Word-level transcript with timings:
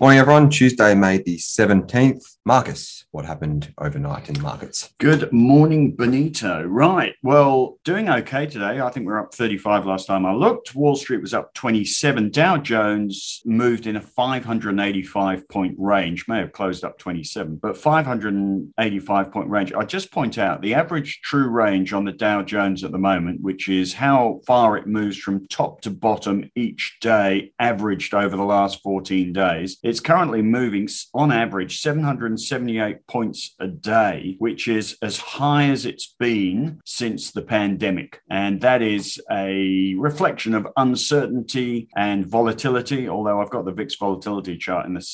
Morning, 0.00 0.20
everyone. 0.20 0.48
Tuesday, 0.48 0.94
May 0.94 1.18
the 1.18 1.38
17th. 1.38 2.22
Marcus, 2.48 3.04
what 3.10 3.26
happened 3.26 3.74
overnight 3.76 4.28
in 4.28 4.34
the 4.34 4.40
markets? 4.40 4.94
Good 4.96 5.30
morning, 5.34 5.94
Benito. 5.94 6.62
Right. 6.62 7.14
Well, 7.22 7.78
doing 7.84 8.08
okay 8.08 8.46
today. 8.46 8.80
I 8.80 8.88
think 8.88 9.06
we 9.06 9.12
are 9.12 9.18
up 9.18 9.34
35 9.34 9.84
last 9.84 10.06
time 10.06 10.24
I 10.24 10.32
looked. 10.32 10.74
Wall 10.74 10.96
Street 10.96 11.20
was 11.20 11.34
up 11.34 11.52
27. 11.52 12.30
Dow 12.30 12.56
Jones 12.56 13.42
moved 13.44 13.86
in 13.86 13.96
a 13.96 14.00
585 14.00 15.46
point 15.50 15.74
range, 15.76 16.26
may 16.26 16.38
have 16.38 16.52
closed 16.52 16.84
up 16.84 16.96
27, 16.96 17.56
but 17.56 17.76
585 17.76 19.30
point 19.30 19.50
range. 19.50 19.74
I 19.74 19.84
just 19.84 20.10
point 20.10 20.38
out 20.38 20.62
the 20.62 20.72
average 20.72 21.20
true 21.22 21.50
range 21.50 21.92
on 21.92 22.06
the 22.06 22.12
Dow 22.12 22.40
Jones 22.40 22.82
at 22.82 22.92
the 22.92 22.98
moment, 22.98 23.42
which 23.42 23.68
is 23.68 23.92
how 23.92 24.40
far 24.46 24.78
it 24.78 24.86
moves 24.86 25.18
from 25.18 25.46
top 25.48 25.82
to 25.82 25.90
bottom 25.90 26.50
each 26.56 26.96
day, 27.02 27.52
averaged 27.58 28.14
over 28.14 28.38
the 28.38 28.42
last 28.42 28.82
14 28.82 29.34
days. 29.34 29.76
It's 29.82 30.00
currently 30.00 30.40
moving 30.40 30.88
on 31.12 31.30
average 31.30 31.82
700 31.82 32.37
178 32.38 33.06
points 33.06 33.54
a 33.58 33.66
day, 33.66 34.36
which 34.38 34.68
is 34.68 34.96
as 35.02 35.18
high 35.18 35.64
as 35.70 35.84
it's 35.84 36.14
been 36.18 36.80
since 36.84 37.32
the 37.32 37.42
pandemic. 37.42 38.20
And 38.30 38.60
that 38.60 38.80
is 38.80 39.20
a 39.30 39.94
reflection 39.98 40.54
of 40.54 40.68
uncertainty 40.76 41.88
and 41.96 42.26
volatility, 42.26 43.08
although 43.08 43.40
I've 43.40 43.50
got 43.50 43.64
the 43.64 43.72
VIX 43.72 43.94
volatility 43.96 44.56
chart 44.56 44.86
in 44.86 44.94
this 44.94 45.08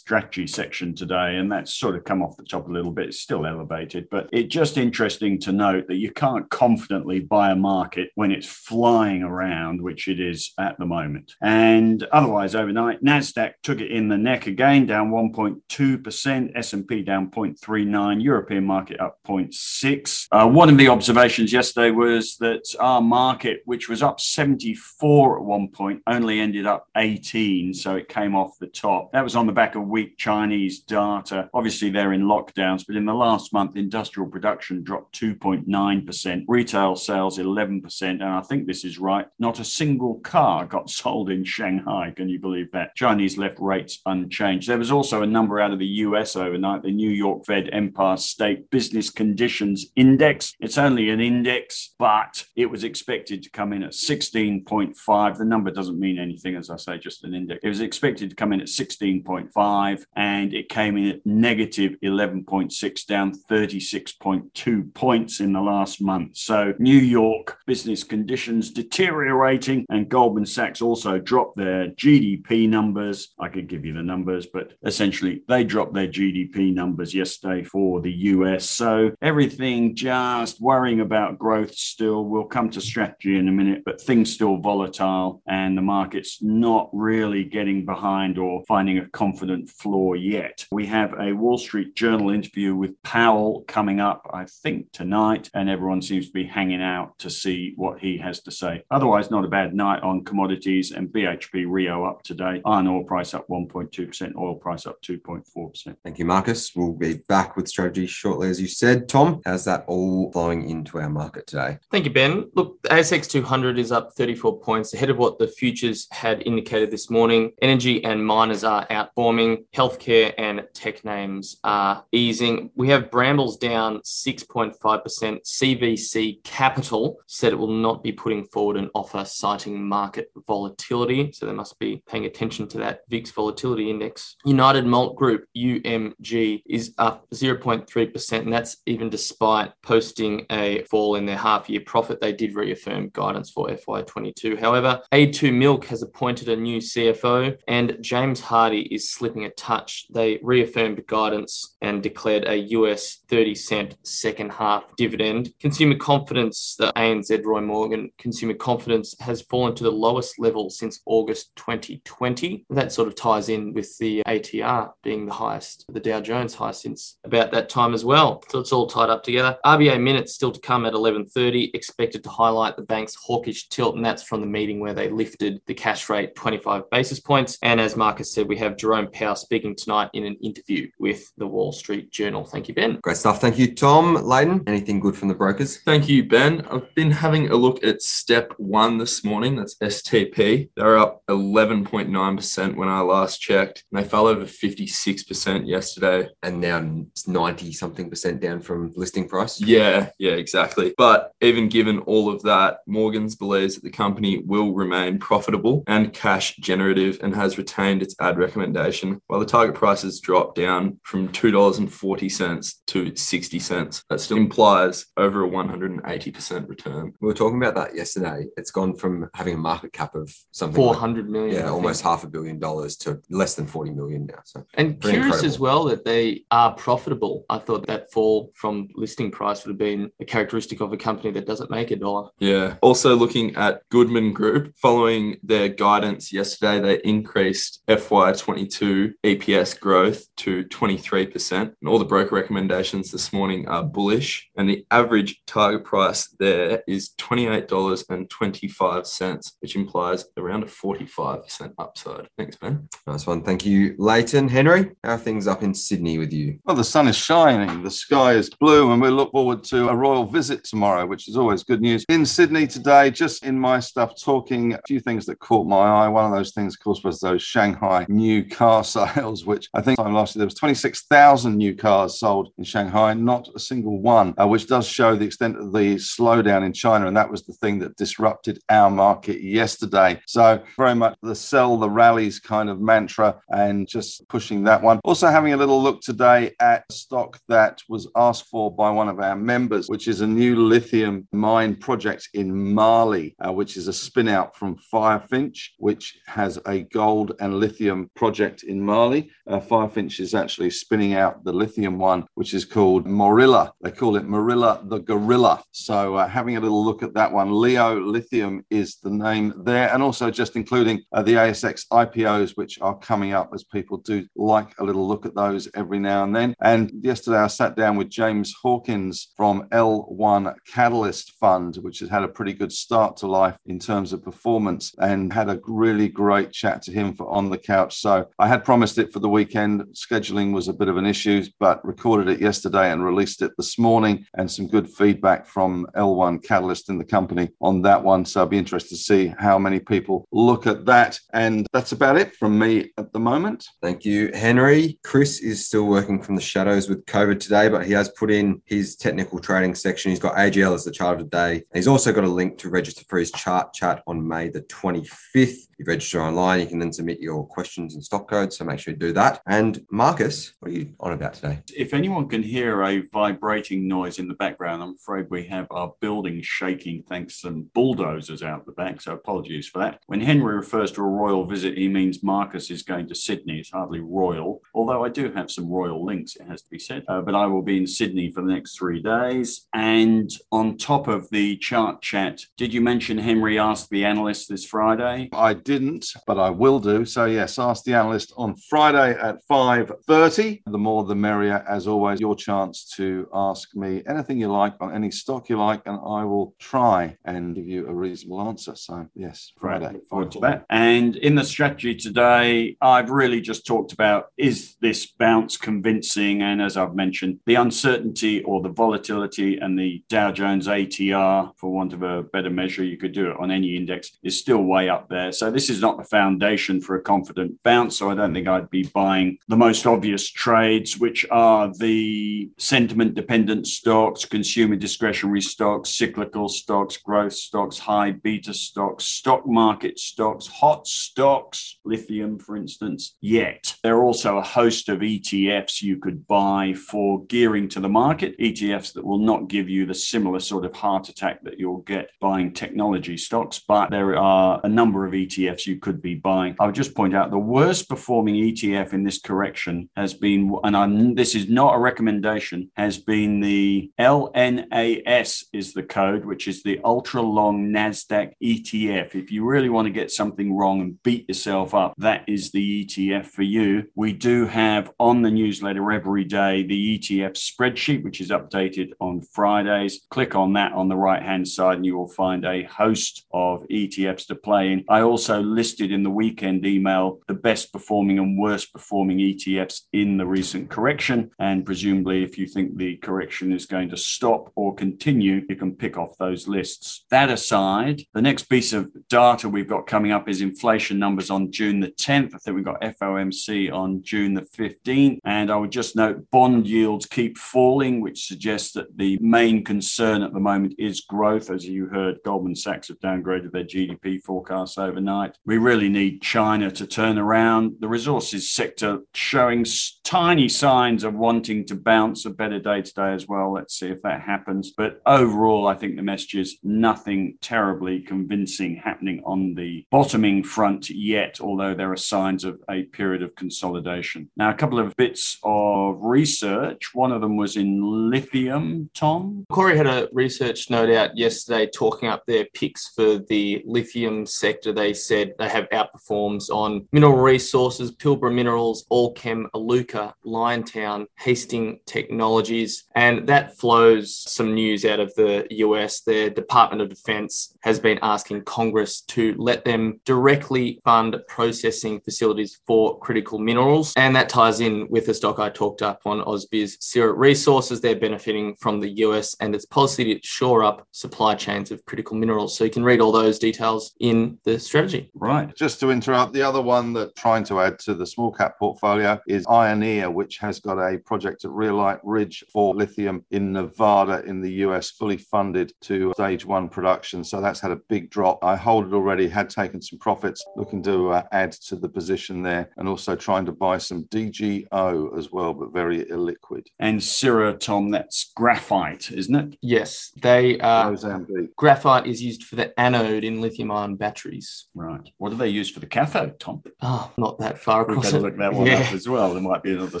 strategy 0.08 0.46
section 0.46 0.94
today, 0.94 1.36
and 1.36 1.52
that's 1.52 1.74
sort 1.74 1.94
of 1.94 2.02
come 2.02 2.22
off 2.22 2.34
the 2.38 2.42
top 2.42 2.66
a 2.66 2.72
little 2.72 2.90
bit. 2.90 3.08
It's 3.08 3.20
still 3.20 3.44
elevated, 3.44 4.08
but 4.10 4.26
it's 4.32 4.50
just 4.50 4.78
interesting 4.78 5.38
to 5.40 5.52
note 5.52 5.86
that 5.88 5.96
you 5.96 6.10
can't 6.10 6.48
confidently 6.48 7.20
buy 7.20 7.50
a 7.50 7.54
market 7.54 8.08
when 8.14 8.32
it's 8.32 8.46
flying 8.46 9.22
around, 9.22 9.82
which 9.82 10.08
it 10.08 10.18
is 10.18 10.54
at 10.58 10.78
the 10.78 10.86
moment. 10.86 11.34
And 11.42 12.02
otherwise, 12.04 12.54
overnight, 12.54 13.04
Nasdaq 13.04 13.52
took 13.62 13.82
it 13.82 13.90
in 13.90 14.08
the 14.08 14.16
neck 14.16 14.46
again, 14.46 14.86
down 14.86 15.10
1.2%, 15.10 16.52
S&P 16.56 17.02
down 17.02 17.30
0.39, 17.30 18.22
European 18.22 18.64
market 18.64 19.00
up 19.00 19.18
0.6. 19.28 20.26
Uh, 20.32 20.48
one 20.48 20.70
of 20.70 20.78
the 20.78 20.88
observations 20.88 21.52
yesterday 21.52 21.90
was 21.90 22.38
that 22.38 22.64
our 22.80 23.02
market, 23.02 23.60
which 23.66 23.90
was 23.90 24.02
up 24.02 24.20
74 24.20 25.40
at 25.40 25.44
one 25.44 25.68
point, 25.68 26.00
only 26.06 26.40
ended 26.40 26.66
up 26.66 26.86
18, 26.96 27.74
so 27.74 27.96
it 27.96 28.08
came 28.08 28.34
off 28.34 28.58
the 28.58 28.68
top. 28.68 29.12
That 29.12 29.22
was 29.22 29.36
on 29.36 29.46
the 29.46 29.52
back 29.52 29.74
of 29.74 29.97
Chinese 30.06 30.80
data. 30.80 31.48
Obviously, 31.54 31.90
they're 31.90 32.12
in 32.12 32.22
lockdowns, 32.22 32.84
but 32.86 32.96
in 32.96 33.04
the 33.04 33.14
last 33.14 33.52
month, 33.52 33.76
industrial 33.76 34.28
production 34.28 34.82
dropped 34.82 35.18
2.9%, 35.18 36.44
retail 36.48 36.96
sales 36.96 37.38
11%. 37.38 38.02
And 38.02 38.22
I 38.22 38.40
think 38.42 38.66
this 38.66 38.84
is 38.84 38.98
right. 38.98 39.26
Not 39.38 39.60
a 39.60 39.64
single 39.64 40.20
car 40.20 40.66
got 40.66 40.90
sold 40.98 41.30
in 41.30 41.44
Shanghai. 41.44 42.12
Can 42.14 42.28
you 42.28 42.38
believe 42.38 42.70
that? 42.72 42.94
Chinese 42.94 43.38
left 43.38 43.58
rates 43.58 44.00
unchanged. 44.06 44.68
There 44.68 44.78
was 44.78 44.92
also 44.92 45.22
a 45.22 45.26
number 45.26 45.60
out 45.60 45.72
of 45.72 45.78
the 45.78 45.86
US 45.86 46.36
overnight, 46.36 46.82
the 46.82 46.90
New 46.90 47.10
York 47.10 47.46
Fed 47.46 47.70
Empire 47.72 48.16
State 48.16 48.70
Business 48.70 49.10
Conditions 49.10 49.86
Index. 49.96 50.54
It's 50.60 50.78
only 50.78 51.10
an 51.10 51.20
index, 51.20 51.94
but 51.98 52.44
it 52.56 52.66
was 52.66 52.84
expected 52.84 53.42
to 53.42 53.50
come 53.50 53.72
in 53.72 53.82
at 53.82 53.92
16.5. 53.92 55.38
The 55.38 55.44
number 55.44 55.70
doesn't 55.70 55.98
mean 55.98 56.18
anything, 56.18 56.56
as 56.56 56.70
I 56.70 56.76
say, 56.76 56.98
just 56.98 57.24
an 57.24 57.34
index. 57.34 57.60
It 57.62 57.68
was 57.68 57.80
expected 57.80 58.30
to 58.30 58.36
come 58.36 58.52
in 58.52 58.60
at 58.60 58.66
16.5 58.66 59.87
and 60.16 60.52
it 60.54 60.68
came 60.68 60.96
in 60.96 61.08
at 61.08 61.26
negative 61.26 61.96
11.6, 62.02 63.06
down 63.06 63.32
36.2 63.32 64.94
points 64.94 65.40
in 65.40 65.52
the 65.52 65.60
last 65.60 66.00
month. 66.00 66.36
So 66.36 66.74
New 66.78 66.98
York 66.98 67.58
business 67.66 68.04
conditions 68.04 68.70
deteriorating, 68.70 69.86
and 69.90 70.08
Goldman 70.08 70.46
Sachs 70.46 70.82
also 70.82 71.18
dropped 71.18 71.56
their 71.56 71.88
GDP 71.88 72.68
numbers. 72.68 73.34
I 73.38 73.48
could 73.48 73.68
give 73.68 73.84
you 73.84 73.94
the 73.94 74.02
numbers, 74.02 74.46
but 74.46 74.72
essentially 74.84 75.42
they 75.48 75.64
dropped 75.64 75.94
their 75.94 76.08
GDP 76.08 76.72
numbers 76.74 77.14
yesterday 77.14 77.64
for 77.64 78.00
the 78.00 78.12
US. 78.12 78.68
So 78.68 79.12
everything 79.22 79.94
just 79.94 80.60
worrying 80.60 81.00
about 81.00 81.38
growth 81.38 81.74
still. 81.74 82.24
We'll 82.24 82.44
come 82.44 82.70
to 82.70 82.80
strategy 82.80 83.38
in 83.38 83.48
a 83.48 83.52
minute, 83.52 83.82
but 83.84 84.00
things 84.00 84.32
still 84.32 84.56
volatile 84.58 85.42
and 85.46 85.76
the 85.76 85.82
market's 85.82 86.42
not 86.42 86.88
really 86.92 87.44
getting 87.44 87.84
behind 87.84 88.38
or 88.38 88.62
finding 88.66 88.98
a 88.98 89.08
confident 89.08 89.68
floor 89.78 90.16
yet. 90.16 90.66
We 90.70 90.86
have 90.86 91.14
a 91.18 91.32
Wall 91.32 91.58
Street 91.58 91.94
Journal 91.94 92.30
interview 92.30 92.74
with 92.74 93.00
Powell 93.02 93.64
coming 93.68 94.00
up, 94.00 94.28
I 94.32 94.44
think, 94.44 94.92
tonight, 94.92 95.50
and 95.54 95.70
everyone 95.70 96.02
seems 96.02 96.26
to 96.26 96.32
be 96.32 96.46
hanging 96.46 96.82
out 96.82 97.18
to 97.18 97.30
see 97.30 97.72
what 97.76 98.00
he 98.00 98.18
has 98.18 98.40
to 98.42 98.50
say. 98.50 98.82
Otherwise, 98.90 99.30
not 99.30 99.44
a 99.44 99.48
bad 99.48 99.74
night 99.74 100.02
on 100.02 100.24
commodities 100.24 100.92
and 100.92 101.08
BHP 101.08 101.64
Rio 101.68 102.04
up 102.04 102.22
today. 102.22 102.60
Iron 102.64 102.86
ore 102.86 103.04
price 103.04 103.34
up 103.34 103.46
1.2%, 103.48 104.36
oil 104.36 104.56
price 104.56 104.86
up 104.86 105.00
2.4%. 105.02 105.96
Thank 106.02 106.18
you, 106.18 106.24
Marcus. 106.24 106.72
We'll 106.74 106.92
be 106.92 107.20
back 107.28 107.56
with 107.56 107.68
strategy 107.68 108.06
shortly, 108.06 108.50
as 108.50 108.60
you 108.60 108.68
said. 108.68 109.08
Tom, 109.08 109.40
how's 109.44 109.64
that 109.64 109.84
all 109.86 110.32
flowing 110.32 110.68
into 110.68 110.98
our 110.98 111.10
market 111.10 111.46
today? 111.46 111.78
Thank 111.90 112.04
you, 112.04 112.12
Ben. 112.12 112.50
Look, 112.54 112.82
the 112.82 112.90
ASX 112.90 113.28
200 113.28 113.78
is 113.78 113.92
up 113.92 114.12
34 114.16 114.60
points 114.60 114.94
ahead 114.94 115.10
of 115.10 115.18
what 115.18 115.38
the 115.38 115.48
futures 115.48 116.08
had 116.10 116.42
indicated 116.42 116.90
this 116.90 117.10
morning. 117.10 117.52
Energy 117.62 118.04
and 118.04 118.24
miners 118.24 118.64
are 118.64 118.86
outperforming 118.88 119.57
healthcare 119.74 120.32
and 120.38 120.66
tech 120.74 121.04
names 121.04 121.58
are 121.64 122.04
easing. 122.12 122.70
We 122.74 122.88
have 122.88 123.10
Brambles 123.10 123.56
down 123.56 124.00
6.5%. 124.00 124.78
CVC 124.78 126.42
Capital 126.44 127.18
said 127.26 127.52
it 127.52 127.58
will 127.58 127.68
not 127.68 128.02
be 128.02 128.12
putting 128.12 128.44
forward 128.46 128.76
an 128.76 128.90
offer 128.94 129.24
citing 129.24 129.86
market 129.86 130.30
volatility. 130.46 131.32
So 131.32 131.46
they 131.46 131.52
must 131.52 131.78
be 131.78 132.02
paying 132.08 132.24
attention 132.24 132.68
to 132.68 132.78
that 132.78 133.00
VIX 133.08 133.30
volatility 133.30 133.90
index. 133.90 134.36
United 134.44 134.86
Malt 134.86 135.16
Group, 135.16 135.44
UMG, 135.56 136.62
is 136.66 136.94
up 136.98 137.28
0.3%. 137.30 138.38
And 138.38 138.52
that's 138.52 138.78
even 138.86 139.10
despite 139.10 139.72
posting 139.82 140.46
a 140.50 140.82
fall 140.84 141.16
in 141.16 141.26
their 141.26 141.36
half 141.36 141.68
year 141.68 141.82
profit. 141.84 142.20
They 142.20 142.32
did 142.32 142.54
reaffirm 142.54 143.10
guidance 143.12 143.50
for 143.50 143.68
FY22. 143.68 144.58
However, 144.58 145.00
A2 145.12 145.52
Milk 145.52 145.84
has 145.86 146.02
appointed 146.02 146.48
a 146.48 146.56
new 146.56 146.78
CFO 146.78 147.56
and 147.66 147.96
James 148.00 148.40
Hardie 148.40 148.88
is 148.90 149.12
slipping 149.12 149.44
a 149.48 149.52
touch, 149.52 150.06
they 150.10 150.38
reaffirmed 150.42 151.06
guidance 151.06 151.76
and 151.80 152.02
declared 152.02 152.44
a 152.46 152.56
US 152.78 153.18
30 153.28 153.54
cent 153.54 153.96
second 154.02 154.52
half 154.52 154.84
dividend. 154.96 155.52
Consumer 155.60 155.96
confidence, 155.96 156.76
the 156.78 156.92
ANZ 156.96 157.44
Roy 157.44 157.60
Morgan 157.60 158.10
consumer 158.18 158.54
confidence 158.54 159.14
has 159.20 159.42
fallen 159.42 159.74
to 159.74 159.84
the 159.84 159.90
lowest 159.90 160.38
level 160.38 160.70
since 160.70 161.00
August 161.06 161.54
2020. 161.56 162.66
That 162.70 162.92
sort 162.92 163.08
of 163.08 163.14
ties 163.14 163.48
in 163.48 163.72
with 163.72 163.96
the 163.98 164.22
ATR 164.26 164.92
being 165.02 165.26
the 165.26 165.32
highest, 165.32 165.84
the 165.88 166.00
Dow 166.00 166.20
Jones 166.20 166.54
high 166.54 166.72
since 166.72 167.18
about 167.24 167.52
that 167.52 167.68
time 167.68 167.94
as 167.94 168.04
well. 168.04 168.42
So 168.48 168.58
it's 168.58 168.72
all 168.72 168.86
tied 168.86 169.10
up 169.10 169.22
together. 169.22 169.56
RBA 169.64 170.00
minutes 170.00 170.34
still 170.34 170.52
to 170.52 170.60
come 170.60 170.84
at 170.86 170.92
11:30, 170.92 171.70
expected 171.74 172.22
to 172.24 172.30
highlight 172.30 172.76
the 172.76 172.82
bank's 172.82 173.14
hawkish 173.14 173.68
tilt, 173.68 173.96
and 173.96 174.04
that's 174.04 174.22
from 174.22 174.40
the 174.40 174.46
meeting 174.46 174.80
where 174.80 174.94
they 174.94 175.08
lifted 175.08 175.60
the 175.66 175.74
cash 175.74 176.08
rate 176.08 176.34
25 176.34 176.88
basis 176.90 177.20
points. 177.20 177.58
And 177.62 177.80
as 177.80 177.96
Marcus 177.96 178.32
said, 178.32 178.48
we 178.48 178.56
have 178.58 178.76
Jerome 178.76 179.08
Powell 179.10 179.36
speaking 179.38 179.74
tonight 179.74 180.10
in 180.12 180.24
an 180.24 180.36
interview 180.42 180.90
with 180.98 181.32
the 181.36 181.46
Wall 181.46 181.72
Street 181.72 182.10
Journal. 182.10 182.44
Thank 182.44 182.68
you, 182.68 182.74
Ben. 182.74 182.98
Great 183.02 183.16
stuff. 183.16 183.40
Thank 183.40 183.58
you, 183.58 183.74
Tom. 183.74 184.16
Layden, 184.16 184.68
anything 184.68 185.00
good 185.00 185.16
from 185.16 185.28
the 185.28 185.34
brokers? 185.34 185.78
Thank 185.78 186.08
you, 186.08 186.24
Ben. 186.24 186.66
I've 186.70 186.94
been 186.94 187.10
having 187.10 187.50
a 187.50 187.56
look 187.56 187.82
at 187.84 188.02
step 188.02 188.52
one 188.58 188.98
this 188.98 189.24
morning. 189.24 189.56
That's 189.56 189.76
STP. 189.76 190.70
They're 190.76 190.98
up 190.98 191.22
11.9% 191.28 192.76
when 192.76 192.88
I 192.88 193.00
last 193.00 193.40
checked. 193.40 193.84
And 193.90 194.02
they 194.02 194.08
fell 194.08 194.26
over 194.26 194.44
56% 194.44 195.68
yesterday. 195.68 196.28
And 196.42 196.60
now 196.60 197.04
it's 197.10 197.28
90 197.28 197.72
something 197.72 198.10
percent 198.10 198.40
down 198.40 198.60
from 198.60 198.92
listing 198.96 199.28
price. 199.28 199.60
Yeah, 199.60 200.10
yeah, 200.18 200.32
exactly. 200.32 200.94
But 200.96 201.32
even 201.40 201.68
given 201.68 202.00
all 202.00 202.32
of 202.32 202.42
that, 202.42 202.80
Morgans 202.86 203.36
believes 203.36 203.76
that 203.76 203.84
the 203.84 203.90
company 203.90 204.38
will 204.38 204.72
remain 204.72 205.18
profitable 205.18 205.84
and 205.86 206.12
cash 206.12 206.56
generative 206.56 207.18
and 207.22 207.34
has 207.34 207.58
retained 207.58 208.02
its 208.02 208.14
add 208.20 208.38
recommendation, 208.38 209.20
while 209.28 209.38
the 209.38 209.46
target 209.46 209.74
price 209.74 210.02
has 210.02 210.20
dropped 210.20 210.56
down 210.56 210.98
from 211.04 211.28
$2.40 211.28 212.74
to 212.86 213.14
60 213.14 213.58
cents. 213.58 214.02
That 214.08 214.20
still 214.20 214.38
implies 214.38 215.06
over 215.16 215.44
a 215.44 215.48
180% 215.48 216.68
return. 216.68 217.12
We 217.20 217.28
were 217.28 217.34
talking 217.34 217.58
about 217.62 217.74
that 217.74 217.94
yesterday. 217.94 218.46
It's 218.56 218.70
gone 218.70 218.96
from 218.96 219.28
having 219.34 219.54
a 219.54 219.58
market 219.58 219.92
cap 219.92 220.14
of 220.14 220.34
something 220.50 220.74
400 220.74 221.24
like, 221.26 221.30
million. 221.30 221.54
yeah, 221.54 221.70
almost 221.70 222.02
half 222.02 222.24
a 222.24 222.26
billion 222.26 222.58
dollars 222.58 222.96
to 222.98 223.20
less 223.28 223.54
than 223.54 223.66
40 223.66 223.92
million 223.92 224.26
now. 224.26 224.40
So 224.44 224.64
And 224.74 225.00
curious 225.00 225.24
incredible. 225.24 225.46
as 225.46 225.58
well 225.58 225.84
that 225.84 226.04
they 226.06 226.44
are 226.50 226.72
profitable. 226.74 227.44
I 227.50 227.58
thought 227.58 227.86
that 227.86 228.10
fall 228.10 228.50
from 228.54 228.88
listing 228.94 229.30
price 229.30 229.64
would 229.64 229.72
have 229.72 229.78
been 229.78 230.10
a 230.20 230.24
characteristic 230.24 230.80
of 230.80 230.92
a 230.94 230.96
company 230.96 231.32
that 231.32 231.46
doesn't 231.46 231.70
make 231.70 231.90
a 231.90 231.96
dollar. 231.96 232.30
Yeah. 232.38 232.76
Also 232.80 233.14
looking 233.14 233.54
at 233.56 233.82
Goodman 233.90 234.32
Group, 234.32 234.74
following 234.76 235.36
their 235.42 235.68
guidance 235.68 236.32
yesterday, 236.32 236.80
they 236.80 237.02
increased 237.02 237.82
FY22 237.88 239.12
EPS 239.24 239.80
growth 239.80 240.26
to 240.36 240.64
23%. 240.64 241.60
And 241.60 241.74
all 241.86 241.98
the 241.98 242.04
broker 242.04 242.34
recommendations 242.34 243.10
this 243.10 243.32
morning 243.32 243.66
are 243.68 243.82
bullish. 243.82 244.50
And 244.56 244.68
the 244.68 244.84
average 244.90 245.40
target 245.46 245.84
price 245.84 246.28
there 246.38 246.82
is 246.86 247.14
$28.25, 247.18 249.52
which 249.60 249.76
implies 249.76 250.26
around 250.36 250.62
a 250.62 250.66
45% 250.66 251.72
upside. 251.78 252.28
Thanks, 252.36 252.56
Ben. 252.56 252.88
Nice 253.06 253.26
one. 253.26 253.42
Thank 253.42 253.64
you, 253.66 253.94
Leighton. 253.98 254.48
Henry, 254.48 254.92
how 255.02 255.12
are 255.12 255.18
things 255.18 255.46
up 255.46 255.62
in 255.62 255.74
Sydney 255.74 256.18
with 256.18 256.32
you? 256.32 256.58
Well, 256.64 256.76
the 256.76 256.84
sun 256.84 257.08
is 257.08 257.16
shining, 257.16 257.82
the 257.82 257.90
sky 257.90 258.34
is 258.34 258.50
blue, 258.50 258.92
and 258.92 259.02
we 259.02 259.08
look 259.08 259.32
forward 259.32 259.64
to 259.64 259.88
a 259.88 259.96
royal 259.96 260.26
visit 260.26 260.64
tomorrow, 260.64 261.06
which 261.06 261.28
is 261.28 261.36
always 261.36 261.64
good 261.64 261.80
news. 261.80 262.04
In 262.08 262.24
Sydney 262.24 262.66
today, 262.66 263.10
just 263.10 263.44
in 263.44 263.58
my 263.58 263.80
stuff, 263.80 264.12
talking 264.20 264.74
a 264.74 264.80
few 264.86 265.00
things 265.00 265.26
that 265.26 265.40
caught 265.40 265.66
my 265.66 265.76
eye. 265.76 266.08
One 266.08 266.24
of 266.24 266.36
those 266.36 266.52
things, 266.52 266.74
of 266.74 266.80
course, 266.80 267.02
was 267.02 267.20
those 267.20 267.42
Shanghai 267.42 268.06
new 268.08 268.44
car 268.44 268.84
sales, 268.84 269.07
which 269.44 269.68
I 269.74 269.80
think 269.80 269.98
time 269.98 270.14
last 270.14 270.34
year 270.34 270.40
there 270.40 270.46
was 270.46 270.54
26,000 270.54 271.56
new 271.56 271.74
cars 271.74 272.18
sold 272.18 272.52
in 272.58 272.64
Shanghai, 272.64 273.14
not 273.14 273.48
a 273.54 273.58
single 273.58 274.00
one, 274.00 274.34
uh, 274.40 274.46
which 274.46 274.66
does 274.66 274.86
show 274.86 275.16
the 275.16 275.24
extent 275.24 275.56
of 275.56 275.72
the 275.72 275.96
slowdown 275.96 276.64
in 276.64 276.72
China. 276.72 277.06
And 277.06 277.16
that 277.16 277.30
was 277.30 277.44
the 277.44 277.52
thing 277.54 277.78
that 277.80 277.96
disrupted 277.96 278.60
our 278.68 278.90
market 278.90 279.42
yesterday. 279.42 280.20
So, 280.26 280.62
very 280.76 280.94
much 280.94 281.16
the 281.22 281.34
sell 281.34 281.76
the 281.76 281.90
rallies 281.90 282.40
kind 282.40 282.68
of 282.68 282.80
mantra 282.80 283.40
and 283.50 283.88
just 283.88 284.28
pushing 284.28 284.64
that 284.64 284.82
one. 284.82 285.00
Also, 285.04 285.28
having 285.28 285.52
a 285.52 285.56
little 285.56 285.82
look 285.82 286.00
today 286.00 286.54
at 286.60 286.90
stock 286.92 287.38
that 287.48 287.82
was 287.88 288.08
asked 288.16 288.46
for 288.46 288.74
by 288.74 288.90
one 288.90 289.08
of 289.08 289.20
our 289.20 289.36
members, 289.36 289.88
which 289.88 290.08
is 290.08 290.20
a 290.20 290.26
new 290.26 290.56
lithium 290.56 291.26
mine 291.32 291.76
project 291.76 292.28
in 292.34 292.74
Mali, 292.74 293.34
uh, 293.44 293.52
which 293.52 293.76
is 293.76 293.88
a 293.88 293.92
spin 293.92 294.28
out 294.28 294.56
from 294.56 294.76
Firefinch, 294.92 295.70
which 295.78 296.18
has 296.26 296.58
a 296.66 296.82
gold 296.82 297.32
and 297.40 297.54
lithium 297.54 298.10
project 298.14 298.62
in 298.62 298.80
Mali. 298.80 298.97
Uh, 298.98 299.60
Firefinch 299.60 300.18
is 300.18 300.34
actually 300.34 300.70
spinning 300.70 301.14
out 301.14 301.44
the 301.44 301.52
lithium 301.52 301.98
one, 301.98 302.26
which 302.34 302.52
is 302.52 302.64
called 302.64 303.06
Morilla. 303.06 303.70
They 303.80 303.92
call 303.92 304.16
it 304.16 304.26
Morilla 304.26 304.86
the 304.88 304.98
Gorilla. 304.98 305.62
So, 305.70 306.16
uh, 306.16 306.28
having 306.28 306.56
a 306.56 306.60
little 306.60 306.84
look 306.84 307.02
at 307.02 307.14
that 307.14 307.32
one, 307.32 307.52
Leo 307.52 308.00
Lithium 308.00 308.64
is 308.70 308.96
the 308.96 309.10
name 309.10 309.54
there, 309.64 309.88
and 309.94 310.02
also 310.02 310.30
just 310.30 310.56
including 310.56 311.02
uh, 311.12 311.22
the 311.22 311.34
ASX 311.34 311.84
IPOs, 311.92 312.56
which 312.56 312.78
are 312.80 312.98
coming 312.98 313.32
up 313.32 313.50
as 313.54 313.62
people 313.62 313.98
do 313.98 314.26
like 314.34 314.76
a 314.80 314.84
little 314.84 315.06
look 315.06 315.24
at 315.24 315.34
those 315.34 315.68
every 315.74 316.00
now 316.00 316.24
and 316.24 316.34
then. 316.34 316.54
And 316.60 316.90
yesterday, 317.00 317.38
I 317.38 317.46
sat 317.46 317.76
down 317.76 317.96
with 317.96 318.10
James 318.10 318.52
Hawkins 318.62 319.28
from 319.36 319.68
L1 319.70 320.54
Catalyst 320.66 321.34
Fund, 321.38 321.76
which 321.76 322.00
has 322.00 322.10
had 322.10 322.24
a 322.24 322.28
pretty 322.28 322.52
good 322.52 322.72
start 322.72 323.16
to 323.18 323.28
life 323.28 323.56
in 323.66 323.78
terms 323.78 324.12
of 324.12 324.24
performance, 324.24 324.92
and 324.98 325.32
had 325.32 325.48
a 325.48 325.60
really 325.68 326.08
great 326.08 326.50
chat 326.52 326.82
to 326.82 326.92
him 326.92 327.14
for 327.14 327.28
on 327.28 327.48
the 327.48 327.58
couch. 327.58 328.00
So 328.00 328.26
I 328.38 328.48
had 328.48 328.64
promised 328.64 328.87
it 328.96 329.12
for 329.12 329.18
the 329.18 329.28
weekend. 329.28 329.82
Scheduling 329.92 330.54
was 330.54 330.68
a 330.68 330.72
bit 330.72 330.88
of 330.88 330.96
an 330.96 331.04
issue, 331.04 331.44
but 331.60 331.84
recorded 331.84 332.28
it 332.28 332.40
yesterday 332.40 332.90
and 332.90 333.04
released 333.04 333.42
it 333.42 333.52
this 333.58 333.78
morning, 333.78 334.24
and 334.34 334.50
some 334.50 334.66
good 334.66 334.88
feedback 334.88 335.46
from 335.46 335.86
L1 335.94 336.42
Catalyst 336.42 336.88
in 336.88 336.96
the 336.96 337.04
company 337.04 337.50
on 337.60 337.82
that 337.82 338.02
one. 338.02 338.24
So 338.24 338.40
I'll 338.40 338.46
be 338.46 338.56
interested 338.56 338.90
to 338.90 339.02
see 339.02 339.34
how 339.38 339.58
many 339.58 339.80
people 339.80 340.26
look 340.32 340.66
at 340.66 340.86
that. 340.86 341.18
And 341.34 341.66
that's 341.72 341.92
about 341.92 342.16
it 342.16 342.34
from 342.36 342.58
me 342.58 342.92
at 342.96 343.12
the 343.12 343.18
moment. 343.18 343.66
Thank 343.82 344.04
you, 344.04 344.30
Henry. 344.32 344.98
Chris 345.02 345.40
is 345.40 345.66
still 345.66 345.84
working 345.84 346.22
from 346.22 346.36
the 346.36 346.40
shadows 346.40 346.88
with 346.88 347.04
COVID 347.06 347.40
today, 347.40 347.68
but 347.68 347.84
he 347.84 347.92
has 347.92 348.08
put 348.10 348.30
in 348.30 348.62
his 348.64 348.96
technical 348.96 349.40
trading 349.40 349.74
section. 349.74 350.10
He's 350.10 350.20
got 350.20 350.36
AGL 350.36 350.74
as 350.74 350.84
the 350.84 350.92
chart 350.92 351.20
of 351.20 351.28
the 351.28 351.36
day. 351.36 351.64
He's 351.74 351.88
also 351.88 352.12
got 352.12 352.24
a 352.24 352.28
link 352.28 352.58
to 352.58 352.70
register 352.70 353.04
for 353.08 353.18
his 353.18 353.32
chart 353.32 353.72
chat 353.72 354.02
on 354.06 354.26
May 354.26 354.48
the 354.48 354.62
25th. 354.62 355.56
You 355.78 355.84
register 355.86 356.20
online, 356.20 356.60
you 356.60 356.66
can 356.66 356.78
then 356.78 356.92
submit 356.92 357.20
your 357.20 357.46
questions 357.46 357.94
and 357.94 358.04
stock 358.04 358.28
codes. 358.28 358.58
So 358.58 358.64
make 358.64 358.77
sure 358.80 358.94
you 358.94 358.98
do 358.98 359.12
that. 359.12 359.40
And 359.46 359.84
Marcus, 359.90 360.54
what 360.60 360.70
are 360.70 360.74
you 360.74 360.94
on 361.00 361.12
about 361.12 361.34
today? 361.34 361.60
If 361.76 361.94
anyone 361.94 362.28
can 362.28 362.42
hear 362.42 362.82
a 362.82 363.02
vibrating 363.12 363.88
noise 363.88 364.18
in 364.18 364.28
the 364.28 364.34
background, 364.34 364.82
I'm 364.82 364.94
afraid 364.94 365.26
we 365.30 365.44
have 365.46 365.66
our 365.70 365.94
building 366.00 366.40
shaking 366.42 367.02
thanks 367.08 367.40
to 367.40 367.48
some 367.48 367.70
bulldozers 367.74 368.42
out 368.42 368.66
the 368.66 368.72
back. 368.72 369.00
So 369.00 369.12
apologies 369.14 369.68
for 369.68 369.78
that. 369.78 370.00
When 370.06 370.20
Henry 370.20 370.56
refers 370.56 370.92
to 370.92 371.02
a 371.02 371.08
royal 371.08 371.44
visit, 371.46 371.76
he 371.76 371.88
means 371.88 372.22
Marcus 372.22 372.70
is 372.70 372.82
going 372.82 373.08
to 373.08 373.14
Sydney. 373.14 373.58
It's 373.58 373.70
hardly 373.70 374.00
royal, 374.00 374.60
although 374.74 375.04
I 375.04 375.08
do 375.08 375.32
have 375.32 375.50
some 375.50 375.68
royal 375.68 376.04
links, 376.04 376.36
it 376.36 376.46
has 376.46 376.62
to 376.62 376.70
be 376.70 376.78
said. 376.78 377.04
Uh, 377.08 377.20
but 377.20 377.34
I 377.34 377.46
will 377.46 377.62
be 377.62 377.76
in 377.76 377.86
Sydney 377.86 378.30
for 378.30 378.42
the 378.42 378.52
next 378.52 378.78
three 378.78 379.02
days. 379.02 379.66
And 379.74 380.30
on 380.52 380.76
top 380.76 381.08
of 381.08 381.28
the 381.30 381.56
chart 381.56 382.02
chat, 382.02 382.40
did 382.56 382.72
you 382.72 382.80
mention 382.80 383.18
Henry 383.18 383.58
asked 383.58 383.90
the 383.90 384.04
analyst 384.04 384.48
this 384.48 384.64
Friday? 384.64 385.28
I 385.32 385.54
didn't, 385.54 386.12
but 386.26 386.38
I 386.38 386.50
will 386.50 386.80
do. 386.80 387.04
So 387.04 387.24
yes, 387.26 387.58
ask 387.58 387.84
the 387.84 387.94
analyst 387.94 388.32
on 388.36 388.56
Friday 388.68 389.18
at 389.18 389.38
5:30. 389.50 390.62
The 390.66 390.78
more 390.78 391.04
the 391.04 391.14
merrier, 391.14 391.64
as 391.68 391.86
always. 391.86 392.20
Your 392.20 392.36
chance 392.36 392.92
to 392.96 393.26
ask 393.32 393.74
me 393.74 394.02
anything 394.08 394.38
you 394.38 394.48
like 394.48 394.74
on 394.80 394.94
any 394.94 395.10
stock 395.10 395.48
you 395.48 395.56
like, 395.58 395.82
and 395.86 395.96
I 395.96 396.24
will 396.24 396.54
try 396.58 397.16
and 397.24 397.54
give 397.54 397.66
you 397.66 397.86
a 397.88 397.94
reasonable 397.94 398.42
answer. 398.42 398.74
So 398.76 399.06
yes, 399.14 399.52
Friday. 399.58 399.96
Forward 400.10 400.32
to 400.32 400.40
that. 400.40 400.64
And 400.68 401.16
in 401.16 401.34
the 401.34 401.44
strategy 401.44 401.94
today, 401.94 402.76
I've 402.82 403.10
really 403.10 403.40
just 403.40 403.66
talked 403.66 403.92
about 403.92 404.26
is 404.36 404.76
this 404.80 405.06
bounce 405.06 405.56
convincing? 405.56 406.42
And 406.42 406.60
as 406.60 406.76
I've 406.76 406.94
mentioned, 406.94 407.40
the 407.46 407.54
uncertainty 407.54 408.42
or 408.42 408.60
the 408.60 408.68
volatility 408.68 409.58
and 409.58 409.78
the 409.78 410.02
Dow 410.08 410.30
Jones 410.30 410.68
ATR, 410.68 411.52
for 411.56 411.72
want 411.72 411.92
of 411.92 412.02
a 412.02 412.22
better 412.22 412.50
measure, 412.50 412.84
you 412.84 412.98
could 412.98 413.12
do 413.12 413.30
it 413.30 413.36
on 413.38 413.50
any 413.50 413.76
index, 413.76 414.18
is 414.22 414.38
still 414.38 414.62
way 414.62 414.88
up 414.88 415.08
there. 415.08 415.32
So 415.32 415.50
this 415.50 415.70
is 415.70 415.80
not 415.80 415.96
the 415.96 416.04
foundation 416.04 416.80
for 416.80 416.96
a 416.96 417.02
confident 417.02 417.54
bounce. 417.62 417.96
So 417.96 418.10
I 418.10 418.14
don't 418.14 418.34
think 418.34 418.46
I'd 418.58 418.70
be 418.70 418.90
buying 418.92 419.38
the 419.46 419.56
most 419.56 419.86
obvious 419.86 420.28
trades, 420.28 420.98
which 420.98 421.24
are 421.30 421.72
the 421.78 422.50
sentiment 422.58 423.14
dependent 423.14 423.68
stocks, 423.68 424.24
consumer 424.24 424.74
discretionary 424.74 425.40
stocks, 425.40 425.90
cyclical 425.90 426.48
stocks, 426.48 426.96
growth 426.96 427.34
stocks, 427.34 427.78
high 427.78 428.10
beta 428.10 428.52
stocks, 428.52 429.04
stock 429.04 429.46
market 429.46 429.98
stocks, 429.98 430.48
hot 430.48 430.88
stocks, 430.88 431.78
lithium, 431.84 432.38
for 432.38 432.56
instance, 432.56 433.16
yet. 433.20 433.76
There 433.84 433.96
are 433.96 434.02
also 434.02 434.38
a 434.38 434.42
host 434.42 434.88
of 434.88 435.00
ETFs 435.00 435.82
you 435.82 435.98
could 435.98 436.26
buy 436.26 436.74
for 436.74 437.24
gearing 437.26 437.68
to 437.70 437.80
the 437.80 437.88
market, 437.88 438.36
ETFs 438.38 438.92
that 438.94 439.04
will 439.04 439.18
not 439.18 439.48
give 439.48 439.68
you 439.68 439.86
the 439.86 439.94
similar 439.94 440.40
sort 440.40 440.64
of 440.64 440.74
heart 440.74 441.08
attack 441.08 441.44
that 441.44 441.60
you'll 441.60 441.82
get 441.82 442.10
buying 442.20 442.52
technology 442.52 443.16
stocks, 443.16 443.60
but 443.66 443.90
there 443.90 444.16
are 444.16 444.60
a 444.64 444.68
number 444.68 445.06
of 445.06 445.12
ETFs 445.12 445.66
you 445.66 445.78
could 445.78 446.02
be 446.02 446.16
buying. 446.16 446.56
I 446.58 446.66
would 446.66 446.74
just 446.74 446.94
point 446.96 447.14
out 447.14 447.30
the 447.30 447.38
worst 447.38 447.88
performing 447.88 448.34
ETF 448.52 448.92
in 448.92 449.04
this 449.04 449.20
correction 449.20 449.88
has 449.96 450.14
been, 450.14 450.56
and 450.64 450.76
I'm, 450.76 451.14
this 451.14 451.34
is 451.34 451.48
not 451.48 451.74
a 451.74 451.78
recommendation, 451.78 452.70
has 452.76 452.98
been 452.98 453.40
the 453.40 453.90
LNAS 453.98 455.44
is 455.52 455.72
the 455.72 455.82
code, 455.82 456.24
which 456.24 456.48
is 456.48 456.62
the 456.62 456.80
ultra 456.84 457.22
long 457.22 457.70
NASDAQ 457.70 458.32
ETF. 458.42 459.14
If 459.14 459.30
you 459.30 459.44
really 459.44 459.68
want 459.68 459.86
to 459.86 459.92
get 459.92 460.10
something 460.10 460.54
wrong 460.54 460.80
and 460.80 461.02
beat 461.02 461.28
yourself 461.28 461.74
up, 461.74 461.94
that 461.98 462.24
is 462.28 462.50
the 462.50 462.84
ETF 462.84 463.26
for 463.26 463.42
you. 463.42 463.86
We 463.94 464.12
do 464.12 464.46
have 464.46 464.90
on 464.98 465.22
the 465.22 465.30
newsletter 465.30 465.92
every 465.92 466.24
day 466.24 466.62
the 466.62 466.98
ETF 466.98 467.32
spreadsheet, 467.32 468.02
which 468.02 468.20
is 468.20 468.30
updated 468.30 468.90
on 469.00 469.22
Fridays. 469.32 470.00
Click 470.10 470.34
on 470.34 470.54
that 470.54 470.72
on 470.72 470.88
the 470.88 470.96
right 470.96 471.22
hand 471.22 471.46
side, 471.46 471.76
and 471.76 471.86
you 471.86 471.96
will 471.96 472.08
find 472.08 472.44
a 472.44 472.64
host 472.64 473.26
of 473.32 473.66
ETFs 473.68 474.26
to 474.26 474.34
play 474.34 474.72
in. 474.72 474.84
I 474.88 475.00
also 475.00 475.40
listed 475.40 475.92
in 475.92 476.02
the 476.02 476.10
weekend 476.10 476.64
email 476.66 477.20
the 477.26 477.34
best 477.34 477.72
performing 477.72 478.18
and 478.18 478.37
worst 478.38 478.72
performing 478.72 479.18
ETFs 479.18 479.82
in 479.92 480.16
the 480.16 480.26
recent 480.26 480.70
correction. 480.70 481.30
And 481.38 481.64
presumably, 481.64 482.22
if 482.22 482.38
you 482.38 482.46
think 482.46 482.76
the 482.76 482.96
correction 482.96 483.52
is 483.52 483.66
going 483.66 483.90
to 483.90 483.96
stop 483.96 484.52
or 484.54 484.74
continue, 484.74 485.44
you 485.48 485.56
can 485.56 485.74
pick 485.74 485.98
off 485.98 486.16
those 486.18 486.48
lists. 486.48 487.04
That 487.10 487.30
aside, 487.30 488.02
the 488.14 488.22
next 488.22 488.44
piece 488.44 488.72
of 488.72 488.90
data 489.08 489.48
we've 489.48 489.68
got 489.68 489.86
coming 489.86 490.12
up 490.12 490.28
is 490.28 490.40
inflation 490.40 490.98
numbers 490.98 491.30
on 491.30 491.50
June 491.50 491.80
the 491.80 491.90
10th. 491.90 492.34
I 492.34 492.38
think 492.38 492.56
we've 492.56 492.64
got 492.64 492.80
FOMC 492.80 493.72
on 493.72 494.02
June 494.02 494.34
the 494.34 494.42
15th. 494.42 495.18
And 495.24 495.50
I 495.50 495.56
would 495.56 495.72
just 495.72 495.96
note 495.96 496.24
bond 496.30 496.66
yields 496.66 497.06
keep 497.06 497.38
falling, 497.38 498.00
which 498.00 498.26
suggests 498.26 498.72
that 498.72 498.96
the 498.96 499.18
main 499.20 499.64
concern 499.64 500.22
at 500.22 500.32
the 500.32 500.40
moment 500.40 500.74
is 500.78 501.02
growth. 501.02 501.50
As 501.50 501.66
you 501.66 501.86
heard, 501.86 502.18
Goldman 502.24 502.54
Sachs 502.54 502.88
have 502.88 503.00
downgraded 503.00 503.52
their 503.52 503.64
GDP 503.64 504.22
forecasts 504.22 504.78
overnight. 504.78 505.36
We 505.44 505.58
really 505.58 505.88
need 505.88 506.22
China 506.22 506.70
to 506.70 506.86
turn 506.86 507.18
around. 507.18 507.76
The 507.80 507.88
resources 508.18 508.50
sector 508.50 508.98
showing 509.14 509.64
tiny 510.02 510.48
signs 510.48 511.04
of 511.04 511.14
wanting 511.14 511.64
to 511.64 511.76
bounce 511.76 512.24
a 512.24 512.30
better 512.30 512.58
day 512.58 512.82
today 512.82 513.12
as 513.12 513.28
well. 513.28 513.52
Let's 513.52 513.78
see 513.78 513.88
if 513.88 514.02
that 514.02 514.22
happens. 514.22 514.72
But 514.76 515.00
overall, 515.06 515.68
I 515.68 515.74
think 515.74 515.94
the 515.94 516.02
message 516.02 516.34
is 516.34 516.58
nothing 516.64 517.38
terribly 517.40 518.00
convincing 518.00 518.74
happening 518.74 519.22
on 519.24 519.54
the 519.54 519.84
bottoming 519.92 520.42
front 520.42 520.90
yet, 520.90 521.40
although 521.40 521.74
there 521.74 521.92
are 521.92 521.96
signs 521.96 522.42
of 522.42 522.60
a 522.68 522.84
period 522.84 523.22
of 523.22 523.36
consolidation. 523.36 524.28
Now, 524.36 524.50
a 524.50 524.54
couple 524.54 524.80
of 524.80 524.96
bits 524.96 525.38
of 525.44 525.98
research. 526.00 526.94
One 526.94 527.12
of 527.12 527.20
them 527.20 527.36
was 527.36 527.56
in 527.56 528.10
lithium, 528.10 528.90
Tom. 528.94 529.46
Corey 529.52 529.76
had 529.76 529.86
a 529.86 530.08
research 530.12 530.70
note 530.70 530.90
out 530.90 531.16
yesterday 531.16 531.70
talking 531.72 532.08
up 532.08 532.26
their 532.26 532.46
picks 532.54 532.88
for 532.88 533.18
the 533.18 533.62
lithium 533.64 534.26
sector. 534.26 534.72
They 534.72 534.92
said 534.92 535.34
they 535.38 535.48
have 535.48 535.68
outperforms 535.68 536.50
on 536.50 536.88
mineral 536.92 537.16
resources, 537.16 537.92
Pilbara 538.08 538.32
Minerals, 538.32 538.86
Allkem, 538.90 539.50
Iluka, 539.54 540.14
Liontown, 540.24 541.06
Hasting 541.16 541.80
Technologies. 541.84 542.84
And 542.94 543.26
that 543.28 543.58
flows 543.58 544.16
some 544.16 544.54
news 544.54 544.86
out 544.86 544.98
of 544.98 545.14
the 545.14 545.46
US. 545.50 546.00
Their 546.00 546.30
Department 546.30 546.80
of 546.80 546.88
Defense 546.88 547.54
has 547.60 547.78
been 547.78 547.98
asking 548.00 548.44
Congress 548.44 549.02
to 549.02 549.34
let 549.36 549.66
them 549.66 550.00
directly 550.06 550.80
fund 550.84 551.16
processing 551.28 552.00
facilities 552.00 552.58
for 552.66 552.98
critical 553.00 553.38
minerals. 553.38 553.92
And 553.96 554.16
that 554.16 554.30
ties 554.30 554.60
in 554.60 554.86
with 554.88 555.04
the 555.04 555.12
stock 555.12 555.38
I 555.38 555.50
talked 555.50 555.82
up 555.82 556.00
on 556.06 556.22
AusBiz 556.22 556.78
Syrah 556.78 557.14
Resources. 557.14 557.82
They're 557.82 557.94
benefiting 557.94 558.56
from 558.56 558.80
the 558.80 558.88
US 559.04 559.36
and 559.40 559.54
its 559.54 559.66
policy 559.66 560.14
to 560.14 560.26
shore 560.26 560.64
up 560.64 560.86
supply 560.92 561.34
chains 561.34 561.70
of 561.70 561.84
critical 561.84 562.16
minerals. 562.16 562.56
So 562.56 562.64
you 562.64 562.70
can 562.70 562.84
read 562.84 563.02
all 563.02 563.12
those 563.12 563.38
details 563.38 563.94
in 564.00 564.38
the 564.44 564.58
strategy. 564.58 565.10
Right. 565.14 565.54
Just 565.54 565.78
to 565.80 565.90
interrupt, 565.90 566.32
the 566.32 566.42
other 566.42 566.62
one 566.62 566.94
that 566.94 567.14
trying 567.16 567.44
to 567.44 567.60
add 567.60 567.78
to 567.80 567.97
the 567.98 568.06
small 568.06 568.32
cap 568.32 568.58
portfolio 568.58 569.20
is 569.26 569.44
Ioneer, 569.46 570.12
which 570.12 570.38
has 570.38 570.60
got 570.60 570.78
a 570.78 570.98
project 570.98 571.44
at 571.44 571.50
Rhyolite 571.50 572.00
Ridge 572.04 572.44
for 572.52 572.74
lithium 572.74 573.24
in 573.30 573.52
Nevada 573.52 574.22
in 574.24 574.40
the 574.40 574.52
US, 574.64 574.90
fully 574.90 575.16
funded 575.16 575.72
to 575.82 576.12
stage 576.14 576.44
one 576.44 576.68
production. 576.68 577.24
So 577.24 577.40
that's 577.40 577.60
had 577.60 577.70
a 577.70 577.76
big 577.88 578.10
drop. 578.10 578.42
I 578.44 578.56
hold 578.56 578.86
it 578.86 578.94
already, 578.94 579.28
had 579.28 579.50
taken 579.50 579.82
some 579.82 579.98
profits, 579.98 580.44
looking 580.56 580.82
to 580.84 581.10
uh, 581.10 581.22
add 581.32 581.52
to 581.52 581.76
the 581.76 581.88
position 581.88 582.42
there, 582.42 582.70
and 582.76 582.88
also 582.88 583.16
trying 583.16 583.46
to 583.46 583.52
buy 583.52 583.78
some 583.78 584.04
DGO 584.04 585.18
as 585.18 585.32
well, 585.32 585.54
but 585.54 585.72
very 585.72 586.04
illiquid. 586.04 586.66
And 586.78 587.00
Syrah, 587.00 587.58
Tom, 587.58 587.90
that's 587.90 588.32
graphite, 588.34 589.10
isn't 589.10 589.34
it? 589.34 589.58
Yes, 589.62 590.12
they 590.22 590.58
uh, 590.60 590.90
Mozambique. 590.90 591.56
graphite 591.56 592.06
is 592.06 592.22
used 592.22 592.44
for 592.44 592.56
the 592.56 592.78
anode 592.78 593.24
in 593.24 593.40
lithium 593.40 593.70
ion 593.70 593.96
batteries. 593.96 594.68
Right. 594.74 595.08
What 595.18 595.30
do 595.30 595.36
they 595.36 595.48
use 595.48 595.70
for 595.70 595.80
the 595.80 595.86
cathode, 595.86 596.38
Tom? 596.38 596.62
Oh, 596.82 597.10
not 597.16 597.38
that 597.38 597.58
far 597.58 597.87
Better 597.96 598.16
it. 598.16 598.22
look 598.22 598.36
that 598.38 598.52
one 598.52 598.66
Yeah. 598.66 598.80
up 598.80 598.92
as 598.92 599.08
well. 599.08 599.32
There 599.32 599.42
might 599.42 599.62
be 599.62 599.72
another 599.72 600.00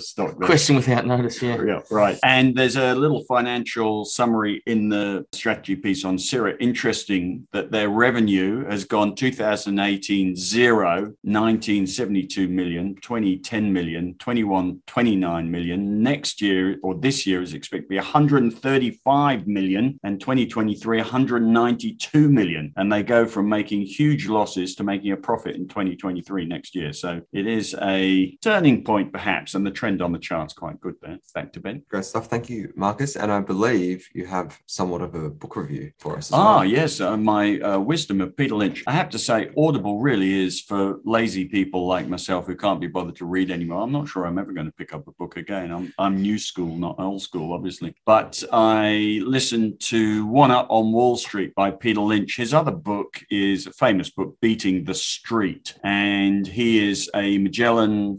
stock 0.00 0.38
there. 0.38 0.46
Question 0.46 0.76
without 0.76 1.06
notice, 1.06 1.40
yeah. 1.42 1.62
Yeah, 1.64 1.80
right. 1.90 2.18
And 2.24 2.54
there's 2.54 2.76
a 2.76 2.94
little 2.94 3.24
financial 3.24 4.04
summary 4.04 4.62
in 4.66 4.88
the 4.88 5.26
strategy 5.32 5.76
piece 5.76 6.04
on 6.04 6.16
Syrah. 6.16 6.56
Interesting 6.60 7.46
that 7.52 7.70
their 7.70 7.88
revenue 7.88 8.64
has 8.68 8.84
gone 8.84 9.14
2018 9.14 10.36
zero, 10.36 11.12
1972 11.22 12.48
million, 12.48 12.94
2010 13.02 13.72
million, 13.72 14.14
21 14.18 14.80
29 14.86 15.50
million. 15.50 16.02
Next 16.02 16.40
year 16.42 16.76
or 16.82 16.94
this 16.94 17.26
year 17.26 17.42
is 17.42 17.54
expected 17.54 17.84
to 17.86 17.88
be 17.88 17.96
135 17.96 19.46
million 19.46 19.98
and 20.02 20.20
2023 20.20 20.98
192 20.98 22.28
million. 22.28 22.72
And 22.76 22.92
they 22.92 23.02
go 23.02 23.26
from 23.26 23.48
making 23.48 23.82
huge 23.82 24.26
losses 24.28 24.74
to 24.76 24.84
making 24.84 25.12
a 25.12 25.16
profit 25.16 25.56
in 25.56 25.68
2023 25.68 26.46
next 26.46 26.74
year. 26.74 26.92
So 26.92 27.20
it 27.32 27.46
is 27.46 27.74
a 27.82 28.36
turning 28.42 28.84
point 28.84 29.12
perhaps. 29.12 29.54
And 29.54 29.66
the 29.66 29.70
trend 29.70 30.02
on 30.02 30.12
the 30.12 30.18
chart's 30.18 30.54
quite 30.54 30.80
good 30.80 30.94
there. 31.02 31.18
Back 31.34 31.52
to 31.54 31.60
Ben. 31.60 31.82
Great 31.88 32.04
stuff. 32.04 32.26
Thank 32.26 32.48
you, 32.50 32.72
Marcus. 32.76 33.16
And 33.16 33.30
I 33.30 33.40
believe 33.40 34.08
you 34.14 34.26
have 34.26 34.58
somewhat 34.66 35.00
of 35.02 35.14
a 35.14 35.30
book 35.30 35.56
review 35.56 35.92
for 35.98 36.16
us 36.16 36.30
Ah, 36.32 36.56
well. 36.58 36.64
yes, 36.64 37.00
uh, 37.00 37.16
my 37.16 37.58
uh, 37.60 37.78
wisdom 37.78 38.20
of 38.20 38.36
Peter 38.36 38.54
Lynch. 38.54 38.82
I 38.86 38.92
have 38.92 39.10
to 39.10 39.18
say, 39.18 39.50
Audible 39.56 40.00
really 40.00 40.44
is 40.44 40.60
for 40.60 41.00
lazy 41.04 41.44
people 41.46 41.86
like 41.86 42.08
myself 42.08 42.46
who 42.46 42.56
can't 42.56 42.80
be 42.80 42.86
bothered 42.86 43.16
to 43.16 43.24
read 43.24 43.50
anymore. 43.50 43.82
I'm 43.82 43.92
not 43.92 44.08
sure 44.08 44.26
I'm 44.26 44.38
ever 44.38 44.52
going 44.52 44.66
to 44.66 44.72
pick 44.72 44.92
up 44.94 45.06
a 45.08 45.12
book 45.12 45.36
again. 45.36 45.70
I'm, 45.70 45.92
I'm 45.98 46.20
new 46.20 46.38
school, 46.38 46.76
not 46.76 46.96
old 46.98 47.22
school, 47.22 47.52
obviously. 47.52 47.94
But 48.06 48.42
I 48.52 49.20
listened 49.24 49.80
to 49.80 50.26
One 50.26 50.50
Up 50.50 50.66
on 50.70 50.92
Wall 50.92 51.16
Street 51.16 51.54
by 51.54 51.70
Peter 51.70 52.00
Lynch. 52.00 52.36
His 52.36 52.54
other 52.54 52.70
book 52.72 53.20
is 53.30 53.66
a 53.66 53.72
famous 53.72 54.10
book, 54.10 54.36
Beating 54.40 54.84
the 54.84 54.94
Street. 54.94 55.74
And 55.84 56.46
he 56.46 56.88
is 56.88 57.10
a 57.14 57.38
Magellan, 57.38 57.67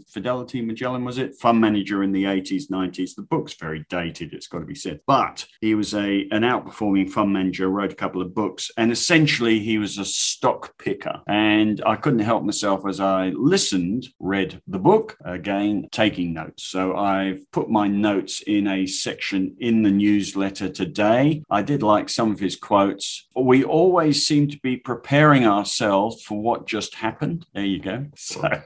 Fidelity 0.07 0.61
Magellan, 0.61 1.03
was 1.03 1.17
it? 1.17 1.35
Fund 1.35 1.59
manager 1.59 2.03
in 2.03 2.11
the 2.11 2.25
80s, 2.25 2.69
90s. 2.69 3.15
The 3.15 3.23
book's 3.23 3.53
very 3.53 3.85
dated, 3.89 4.33
it's 4.33 4.47
got 4.47 4.59
to 4.59 4.65
be 4.65 4.75
said. 4.75 4.99
But 5.07 5.45
he 5.61 5.75
was 5.75 5.93
a 5.93 6.27
an 6.31 6.41
outperforming 6.43 7.09
fund 7.09 7.33
manager, 7.33 7.69
wrote 7.69 7.91
a 7.91 7.95
couple 7.95 8.21
of 8.21 8.35
books, 8.35 8.69
and 8.77 8.91
essentially 8.91 9.59
he 9.59 9.77
was 9.77 9.97
a 9.97 10.05
stock 10.05 10.77
picker. 10.77 11.21
And 11.27 11.81
I 11.85 11.95
couldn't 11.95 12.19
help 12.19 12.43
myself 12.43 12.85
as 12.87 12.99
I 12.99 13.29
listened, 13.29 14.07
read 14.19 14.61
the 14.67 14.79
book, 14.79 15.17
again, 15.25 15.87
taking 15.91 16.33
notes. 16.33 16.63
So 16.63 16.95
I've 16.95 17.49
put 17.51 17.69
my 17.69 17.87
notes 17.87 18.41
in 18.41 18.67
a 18.67 18.85
section 18.85 19.55
in 19.59 19.83
the 19.83 19.91
newsletter 19.91 20.69
today. 20.69 21.43
I 21.49 21.61
did 21.61 21.83
like 21.83 22.09
some 22.09 22.31
of 22.31 22.39
his 22.39 22.55
quotes. 22.55 23.27
We 23.35 23.63
always 23.63 24.25
seem 24.25 24.47
to 24.49 24.59
be 24.59 24.77
preparing 24.77 25.45
ourselves 25.45 26.23
for 26.23 26.39
what 26.39 26.67
just 26.67 26.95
happened. 26.95 27.45
There 27.53 27.65
you 27.65 27.79
go. 27.79 28.05
So 28.15 28.61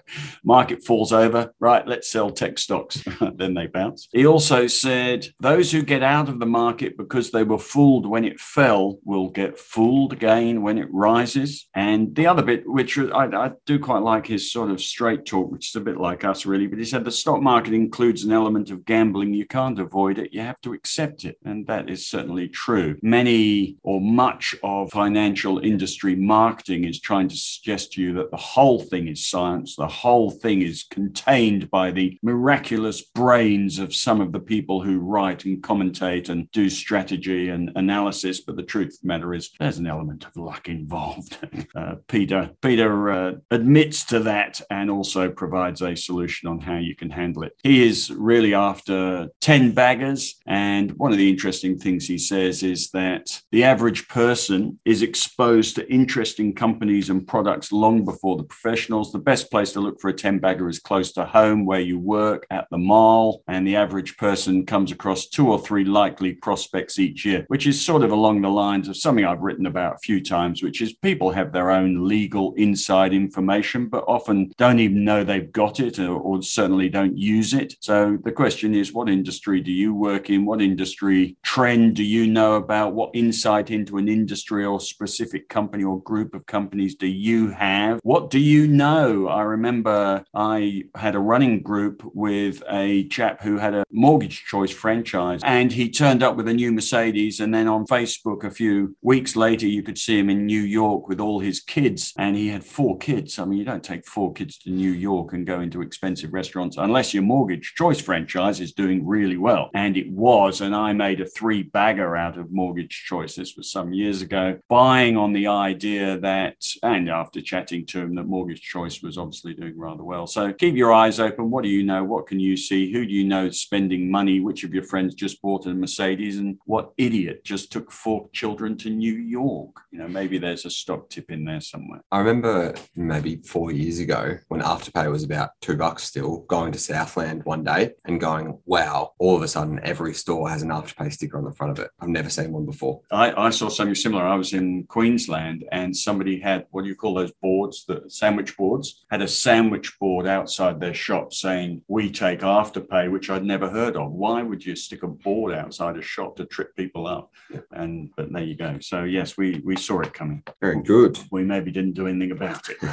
market 0.74 0.86
falls 0.86 1.14
over, 1.14 1.54
right? 1.60 1.88
Let's 1.88 2.10
sell 2.10 2.32
tech 2.32 2.58
stocks. 2.58 3.04
then 3.36 3.54
they 3.54 3.68
bounce. 3.68 4.08
He 4.12 4.26
also 4.26 4.68
said 4.68 5.28
those 5.40 5.72
who 5.72 5.84
get 5.84 6.04
out 6.04 6.30
of 6.30 6.40
the 6.40 6.46
market 6.46 6.98
because 6.98 7.32
they 7.32 7.44
were 7.44 7.60
fooled 7.60 8.06
when 8.06 8.26
it 8.26 8.40
fell 8.40 9.00
will 9.04 9.30
get 9.30 9.60
fooled 9.60 10.14
again 10.14 10.62
when 10.62 10.78
it 10.78 10.88
rises. 10.92 11.68
And 11.76 12.16
the 12.16 12.28
other 12.28 12.44
bit, 12.44 12.64
which 12.66 12.98
I, 12.98 13.26
I 13.26 13.52
do 13.66 13.80
quite 13.80 14.04
like 14.04 14.28
his 14.28 14.52
sort 14.52 14.72
of 14.72 14.82
straight 14.82 15.26
talk, 15.26 15.52
which 15.52 15.70
is 15.70 15.76
a 15.76 15.82
bit 15.82 15.98
like 15.98 16.24
us 16.24 16.46
really, 16.46 16.68
but 16.68 16.80
he 16.80 16.86
said 16.86 17.06
the 17.06 17.12
stock 17.12 17.42
market 17.42 17.74
includes 17.74 18.24
an 18.24 18.32
element 18.32 18.72
of 18.72 18.86
gambling. 18.86 19.34
You 19.34 19.46
can't 19.46 19.80
avoid 19.80 20.18
it. 20.18 20.34
You 20.34 20.42
have 20.42 20.62
to 20.62 20.74
accept 20.74 21.26
it. 21.26 21.38
And 21.46 21.68
that 21.68 21.90
is 21.90 22.08
certainly 22.08 22.48
true. 22.48 22.98
Many 23.02 23.78
or 23.84 24.02
much 24.02 24.56
of 24.64 24.92
financial 24.92 25.60
industry 25.60 26.16
marketing 26.16 26.86
is 26.86 27.00
trying 27.00 27.28
to 27.30 27.36
suggest 27.36 27.94
to 27.94 28.02
you 28.02 28.14
that 28.14 28.32
the 28.32 28.38
whole 28.38 28.80
thing 28.80 29.08
is 29.08 29.28
science. 29.28 29.76
The 29.76 29.88
whole 29.88 30.32
thing 30.32 30.63
is 30.66 30.84
contained 30.90 31.70
by 31.70 31.92
the 31.92 32.18
miraculous 32.22 33.02
brains 33.02 33.80
of 33.80 33.94
some 33.96 34.22
of 34.22 34.32
the 34.32 34.40
people 34.40 34.82
who 34.82 35.00
write 35.00 35.46
and 35.46 35.62
commentate 35.62 36.30
and 36.30 36.50
do 36.52 36.70
strategy 36.70 37.50
and 37.50 37.72
analysis. 37.76 38.42
But 38.42 38.56
the 38.56 38.64
truth 38.64 38.94
of 38.94 39.02
the 39.02 39.08
matter 39.08 39.34
is, 39.34 39.52
there's 39.60 39.78
an 39.78 39.88
element 39.88 40.26
of 40.26 40.36
luck 40.36 40.68
involved. 40.68 41.38
uh, 41.76 41.96
Peter 42.08 42.52
Peter 42.62 43.12
uh, 43.12 43.32
admits 43.52 44.06
to 44.06 44.20
that 44.20 44.62
and 44.70 44.90
also 44.90 45.30
provides 45.30 45.82
a 45.82 45.96
solution 45.96 46.48
on 46.48 46.60
how 46.60 46.78
you 46.78 46.96
can 46.96 47.10
handle 47.10 47.44
it. 47.44 47.54
He 47.64 47.88
is 47.88 48.12
really 48.12 48.54
after 48.54 49.30
ten 49.42 49.72
baggers, 49.72 50.36
and 50.46 50.92
one 50.94 51.12
of 51.12 51.18
the 51.18 51.30
interesting 51.30 51.78
things 51.78 52.08
he 52.08 52.18
says 52.18 52.64
is 52.64 52.92
that 52.92 53.42
the 53.52 53.64
average 53.64 54.08
person 54.08 54.80
is 54.86 55.02
exposed 55.02 55.76
to 55.76 55.92
interesting 55.92 56.54
companies 56.54 57.10
and 57.10 57.28
products 57.28 57.72
long 57.72 58.06
before 58.06 58.38
the 58.38 58.44
professionals. 58.44 59.12
The 59.12 59.20
best 59.20 59.50
place 59.50 59.72
to 59.74 59.80
look 59.80 60.00
for 60.00 60.10
a 60.10 60.14
10 60.14 60.40
bagger 60.40 60.53
is 60.62 60.80
close 60.80 61.12
to 61.14 61.26
home 61.26 61.66
where 61.66 61.80
you 61.80 62.00
work 62.00 62.46
at 62.50 62.68
the 62.70 62.78
mall. 62.78 63.44
And 63.48 63.68
the 63.68 63.76
average 63.76 64.18
person 64.18 64.66
comes 64.66 64.92
across 64.92 65.28
two 65.28 65.52
or 65.52 65.60
three 65.60 65.86
likely 65.86 66.34
prospects 66.34 67.00
each 67.00 67.26
year, 67.26 67.46
which 67.48 67.68
is 67.68 67.84
sort 67.84 68.04
of 68.04 68.12
along 68.12 68.42
the 68.42 68.50
lines 68.50 68.88
of 68.88 68.98
something 68.98 69.26
I've 69.26 69.42
written 69.42 69.66
about 69.66 69.96
a 69.96 70.00
few 70.00 70.24
times, 70.24 70.64
which 70.64 70.82
is 70.82 70.94
people 70.94 71.32
have 71.32 71.52
their 71.52 71.72
own 71.72 72.08
legal 72.08 72.54
inside 72.54 73.14
information, 73.14 73.88
but 73.88 74.06
often 74.08 74.52
don't 74.58 74.80
even 74.80 75.04
know 75.04 75.24
they've 75.24 75.52
got 75.52 75.80
it 75.80 76.00
or, 76.00 76.18
or 76.18 76.42
certainly 76.42 76.90
don't 76.90 77.18
use 77.18 77.54
it. 77.54 77.76
So 77.80 78.18
the 78.24 78.32
question 78.32 78.76
is, 78.76 78.94
what 78.94 79.10
industry 79.10 79.62
do 79.62 79.72
you 79.72 79.94
work 79.94 80.30
in? 80.30 80.46
What 80.46 80.62
industry 80.62 81.36
trend 81.44 81.96
do 81.96 82.04
you 82.04 82.28
know 82.28 82.56
about? 82.56 82.94
What 82.94 83.12
insight 83.14 83.72
into 83.72 83.98
an 83.98 84.08
industry 84.08 84.66
or 84.66 84.80
specific 84.80 85.50
company 85.50 85.84
or 85.84 86.02
group 86.02 86.34
of 86.34 86.46
companies 86.46 86.96
do 86.96 87.08
you 87.08 87.50
have? 87.50 88.00
What 88.04 88.30
do 88.30 88.40
you 88.40 88.68
know? 88.68 89.28
I 89.28 89.42
remember 89.42 90.24
I 90.34 90.84
had 90.96 91.16
a 91.16 91.20
running 91.20 91.62
group 91.62 92.04
with 92.14 92.64
a 92.70 93.08
chap 93.08 93.42
who 93.44 93.58
had 93.58 93.74
a 93.74 93.86
mortgage 93.92 94.46
choice 94.46 94.72
franchise 94.72 95.42
and 95.44 95.72
he 95.72 95.90
turned 95.90 96.24
up 96.24 96.36
with 96.36 96.48
a 96.48 96.54
new 96.54 96.72
Mercedes. 96.72 97.40
And 97.40 97.54
then 97.54 97.68
on 97.68 97.86
Facebook, 97.86 98.44
a 98.44 98.52
few 98.52 98.96
weeks 99.02 99.36
later, 99.36 99.68
you 99.68 99.84
could 99.84 99.98
see 99.98 100.18
him 100.18 100.30
in 100.30 100.46
New 100.46 100.62
York 100.62 101.08
with 101.08 101.20
all 101.20 101.40
his 101.40 101.62
kids. 101.62 102.14
And 102.18 102.36
he 102.36 102.48
had 102.48 102.64
four 102.64 102.98
kids. 102.98 103.38
I 103.38 103.46
mean, 103.46 103.60
you 103.60 103.66
don't 103.66 103.84
take 103.84 104.08
four 104.08 104.34
kids 104.34 104.58
to 104.60 104.72
New 104.72 104.92
York 104.92 105.34
and 105.34 105.46
go 105.46 105.62
into 105.62 105.82
expensive 105.82 106.34
restaurants 106.34 106.78
unless 106.78 107.14
your 107.14 107.24
mortgage 107.24 107.74
choice 107.76 108.02
franchise 108.02 108.60
is 108.60 108.74
doing 108.74 109.06
really 109.06 109.38
well. 109.38 109.70
And 109.74 109.98
it 109.98 110.10
was. 110.12 110.62
And 110.62 110.76
I 110.76 110.94
made 110.94 111.22
a 111.22 111.26
three 111.26 111.64
bagger 111.64 112.16
out 112.16 112.38
of 112.38 112.52
mortgage 112.52 113.04
choice. 113.06 113.36
This 113.36 113.56
was 113.56 113.72
some 113.72 113.94
years 113.94 114.22
ago, 114.22 114.60
buying 114.70 115.18
on 115.18 115.34
the 115.34 115.48
idea 115.48 116.20
that, 116.20 116.56
and 116.82 117.10
after 117.10 117.42
chatting 117.42 117.86
to 117.88 118.00
him, 118.00 118.16
that 118.16 118.26
mortgage 118.26 118.62
choice 118.62 119.02
was 119.02 119.18
obviously 119.18 119.54
doing 119.54 119.78
rather 119.78 120.04
well. 120.04 120.23
So 120.26 120.54
keep 120.54 120.76
your 120.76 120.94
eyes 120.94 121.20
open. 121.20 121.52
What 121.52 121.64
do 121.64 121.70
you 121.70 121.84
know? 121.84 122.04
What 122.04 122.28
can 122.28 122.40
you 122.40 122.58
see? 122.58 122.92
Who 122.92 123.06
do 123.06 123.12
you 123.12 123.24
know 123.24 123.50
spending 123.50 124.10
money? 124.10 124.40
Which 124.40 124.64
of 124.64 124.74
your 124.74 124.84
friends 124.84 125.16
just 125.16 125.42
bought 125.42 125.66
a 125.66 125.74
Mercedes? 125.74 126.38
And 126.38 126.58
what 126.66 126.94
idiot 126.98 127.44
just 127.44 127.72
took 127.72 127.92
four 127.92 128.30
children 128.34 128.78
to 128.80 128.90
New 128.90 129.14
York? 129.14 129.76
You 129.92 130.00
know, 130.00 130.08
maybe 130.08 130.38
there's 130.38 130.66
a 130.66 130.70
stock 130.70 131.10
tip 131.10 131.32
in 131.32 131.46
there 131.46 131.62
somewhere. 131.62 132.02
I 132.12 132.20
remember 132.20 132.74
maybe 132.96 133.38
four 133.38 133.72
years 133.72 134.00
ago 134.00 134.38
when 134.48 134.62
Afterpay 134.62 135.10
was 135.10 135.24
about 135.24 135.52
two 135.62 135.76
bucks 135.76 136.04
still, 136.04 136.40
going 136.42 136.72
to 136.72 136.80
Southland 136.80 137.44
one 137.46 137.64
day 137.64 137.92
and 138.06 138.20
going, 138.20 138.60
wow, 138.66 139.14
all 139.20 139.36
of 139.36 139.42
a 139.42 139.48
sudden 139.48 139.80
every 139.84 140.14
store 140.14 140.50
has 140.50 140.62
an 140.62 140.70
Afterpay 140.70 141.12
sticker 141.12 141.38
on 141.38 141.46
the 141.46 141.52
front 141.52 141.78
of 141.78 141.84
it. 141.84 141.92
I've 142.00 142.10
never 142.10 142.30
seen 142.30 142.52
one 142.52 142.66
before. 142.66 143.02
I, 143.12 143.48
I 143.48 143.50
saw 143.50 143.70
something 143.70 143.96
similar. 143.96 144.24
I 144.24 144.36
was 144.36 144.54
in 144.54 144.86
Queensland 144.86 145.66
and 145.72 145.96
somebody 145.96 146.40
had 146.40 146.66
what 146.72 146.84
do 146.84 146.90
you 146.90 146.96
call 146.96 147.14
those 147.14 147.32
boards, 147.42 147.86
the 147.86 148.04
sandwich 148.08 148.56
boards, 148.58 149.06
had 149.10 149.22
a 149.22 149.28
sandwich 149.28 149.98
board 150.00 150.13
outside 150.22 150.80
their 150.80 150.94
shop 150.94 151.34
saying, 151.34 151.82
We 151.88 152.10
take 152.10 152.40
Afterpay, 152.40 153.12
which 153.12 153.30
I'd 153.30 153.44
never 153.44 153.70
heard 153.70 153.96
of. 153.96 154.12
Why 154.12 154.44
would 154.44 154.66
you 154.66 154.76
stick 154.76 155.04
a 155.04 155.08
board 155.08 155.54
outside 155.54 155.98
a 155.98 156.02
shop 156.02 156.36
to 156.38 156.46
trip 156.46 156.76
people 156.76 157.08
up? 157.08 157.32
Yeah. 157.50 157.62
And 157.72 158.12
but 158.16 158.32
there 158.32 158.44
you 158.44 158.56
go. 158.56 158.78
So 158.80 159.04
yes, 159.04 159.38
we 159.38 159.62
we 159.66 159.76
saw 159.76 160.02
it 160.02 160.14
coming. 160.14 160.44
Very 160.62 160.82
good. 160.82 161.20
We 161.32 161.44
maybe 161.44 161.72
didn't 161.72 161.94
do 161.94 162.08
anything 162.08 162.32
about 162.32 162.70
it. 162.70 162.78